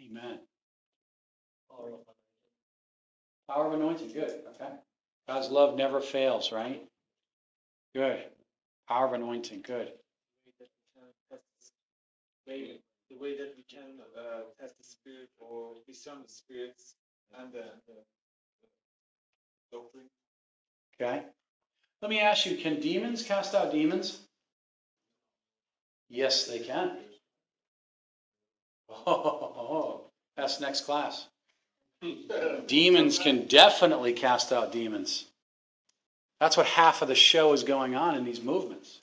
[0.00, 0.38] Amen.
[3.46, 4.72] Power of anointing, good, okay.
[5.28, 6.82] God's love never fails, right?
[7.94, 8.22] Good.
[8.88, 9.92] Power of anointing, good.
[12.46, 12.80] way,
[13.10, 16.94] the way that we can uh, test the spirit or discern the spirits
[17.38, 17.94] and the, the,
[18.62, 18.68] the
[19.78, 20.10] doctrine.
[21.00, 21.22] Okay.
[22.02, 24.18] Let me ask you, can demons cast out demons?
[26.08, 26.98] Yes, they can.
[29.06, 31.26] Oh, that's next class.
[32.66, 35.24] Demons can definitely cast out demons.
[36.40, 39.00] That's what half of the show is going on in these movements.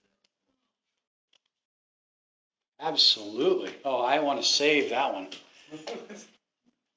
[2.79, 3.71] Absolutely.
[3.85, 5.27] Oh, I want to save that one.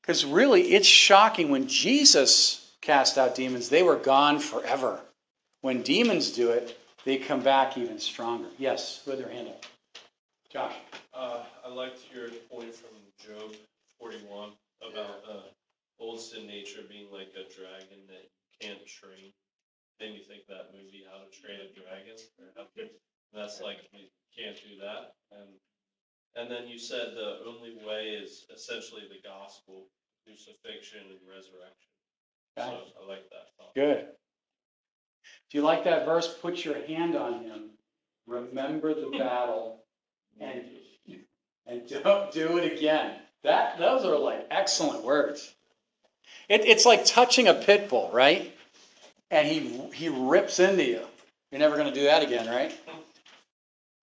[0.01, 5.01] Because really, it's shocking when Jesus cast out demons, they were gone forever.
[5.63, 8.49] When demons do it, they come back even stronger.
[8.59, 9.65] Yes, with their hand up.
[10.51, 10.75] Josh.
[11.15, 12.91] Uh, I liked your point from
[13.27, 13.57] Job
[13.99, 14.51] 41
[14.87, 15.41] about uh,
[15.99, 19.33] old sin nature being like a dragon that you can't train.
[20.01, 22.17] Made me think that movie, How to Train a Dragon.
[22.39, 22.91] or how to-
[23.33, 24.07] That's like you
[24.37, 25.15] can't do that.
[25.31, 25.49] And
[26.37, 29.87] and then you said the only way is essentially the gospel,
[30.27, 31.91] crucifixion and resurrection.
[32.59, 32.63] So
[33.03, 33.75] I like that thought.
[33.75, 34.09] Good.
[35.49, 37.71] If you like that verse, put your hand on him.
[38.27, 39.85] Remember the battle
[40.41, 40.65] and,
[41.67, 43.21] and don't do it again.
[43.45, 45.54] That, those are like excellent words.
[46.49, 48.53] It, it's like touching a pit bull, right?
[49.31, 49.61] And he,
[49.93, 51.01] he rips into you.
[51.51, 52.75] You're never going to do that again, right?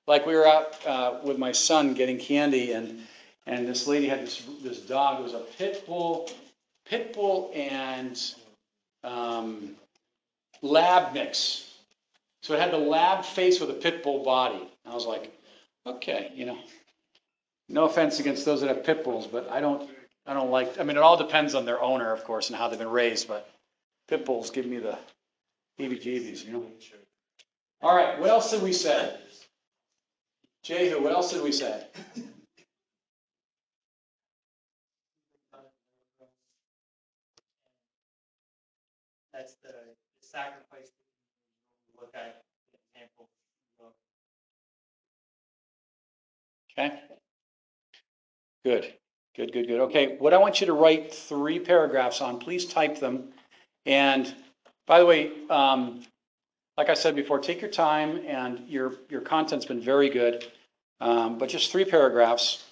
[0.07, 3.01] Like we were out uh, with my son getting candy, and
[3.45, 5.19] and this lady had this this dog.
[5.19, 6.29] It was a pit bull,
[6.85, 8.19] pit bull and
[9.03, 9.75] um,
[10.61, 11.67] lab mix.
[12.43, 14.67] So it had the lab face with a pit bull body.
[14.85, 15.31] I was like,
[15.85, 16.57] okay, you know,
[17.69, 19.89] no offense against those that have pit bulls, but I don't,
[20.25, 20.79] I don't like.
[20.79, 23.27] I mean, it all depends on their owner, of course, and how they've been raised.
[23.27, 23.49] But
[24.07, 24.97] pit bulls give me the
[25.79, 26.65] heebie-jeebies, you know.
[27.81, 29.15] All right, what else did we say?
[30.63, 31.83] Jehu, what else did we say?
[39.33, 40.91] That's the the sacrifice
[41.99, 43.27] look at the example.
[46.77, 46.99] Okay?
[48.63, 48.93] Good,
[49.35, 49.79] good, good, good.
[49.81, 53.29] Okay, what I want you to write three paragraphs on, please type them.
[53.85, 54.33] And
[54.87, 56.03] by the way, um,
[56.77, 60.45] like I said before, take your time and your, your content's been very good.
[60.99, 62.63] Um, but just three paragraphs.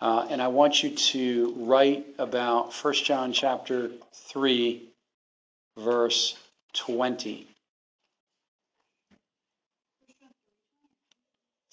[0.00, 4.88] Uh, and I want you to write about 1 John chapter 3,
[5.78, 6.36] verse
[6.74, 7.46] 20.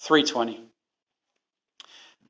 [0.00, 0.71] 320.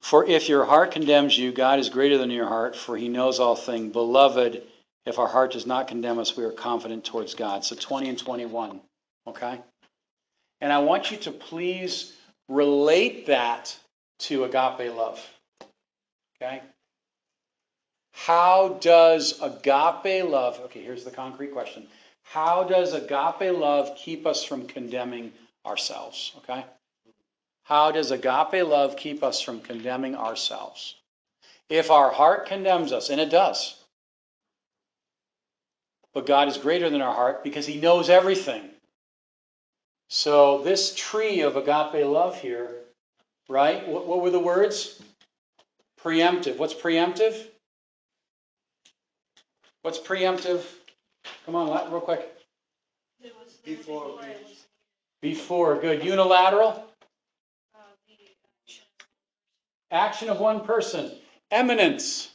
[0.03, 3.39] For if your heart condemns you, God is greater than your heart, for he knows
[3.39, 3.93] all things.
[3.93, 4.63] Beloved,
[5.07, 7.65] if our heart does not condemn us, we are confident towards God.
[7.65, 8.81] So 20 and 21,
[9.29, 9.61] okay?
[10.61, 12.13] And I want you to please
[12.49, 13.77] relate that
[14.21, 15.25] to agape love,
[16.37, 16.63] okay?
[18.13, 21.87] How does agape love, okay, here's the concrete question.
[22.25, 25.33] How does agape love keep us from condemning
[25.65, 26.65] ourselves, okay?
[27.65, 30.97] How does agape love keep us from condemning ourselves?
[31.69, 33.75] If our heart condemns us, and it does,
[36.13, 38.69] but God is greater than our heart because He knows everything.
[40.09, 42.69] So, this tree of agape love here,
[43.49, 43.87] right?
[43.89, 45.01] What, what were the words?
[46.03, 46.59] Preemptive.
[46.59, 47.47] What's preemptive?
[49.83, 50.63] What's preemptive?
[51.47, 52.29] Come on, real quick.
[53.65, 54.21] Before,
[55.21, 56.05] Before, good.
[56.05, 56.92] Unilateral?
[59.93, 61.13] Action of one person.
[61.51, 62.31] Immanence.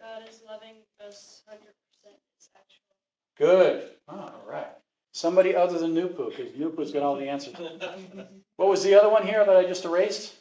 [0.00, 2.16] God is loving us hundred percent.
[2.36, 2.94] It's actual.
[3.36, 3.90] Good.
[4.08, 4.68] All right.
[5.12, 7.54] Somebody other than Nupu, because Nupu's got all the answers.
[8.56, 10.34] What was the other one here that I just erased?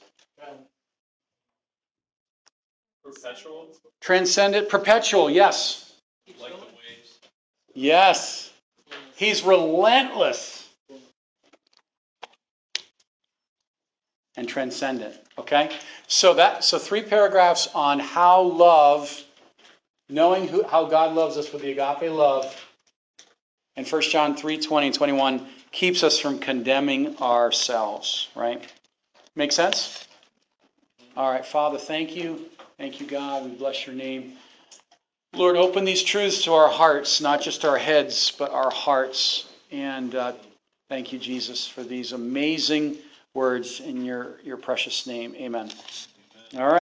[3.02, 3.70] Perpetual,
[4.02, 5.94] Transcendent, perpetual, yes.
[6.42, 7.20] like the waves.
[7.74, 8.52] Yes.
[9.16, 10.59] He's relentless.
[14.40, 15.70] And transcendent, okay?
[16.08, 19.22] So that so three paragraphs on how love,
[20.08, 22.46] knowing who, how God loves us with the agape love,
[23.76, 28.66] and 1 John 3, 20 and 21 keeps us from condemning ourselves, right?
[29.36, 30.08] Make sense?
[31.18, 32.46] All right, Father, thank you.
[32.78, 33.44] Thank you, God.
[33.44, 34.38] We bless your name.
[35.34, 39.50] Lord, open these truths to our hearts, not just our heads, but our hearts.
[39.70, 40.32] And uh,
[40.88, 43.00] thank you, Jesus, for these amazing
[43.34, 45.36] words in your, your precious name.
[45.36, 45.72] Amen.
[46.58, 46.82] All right.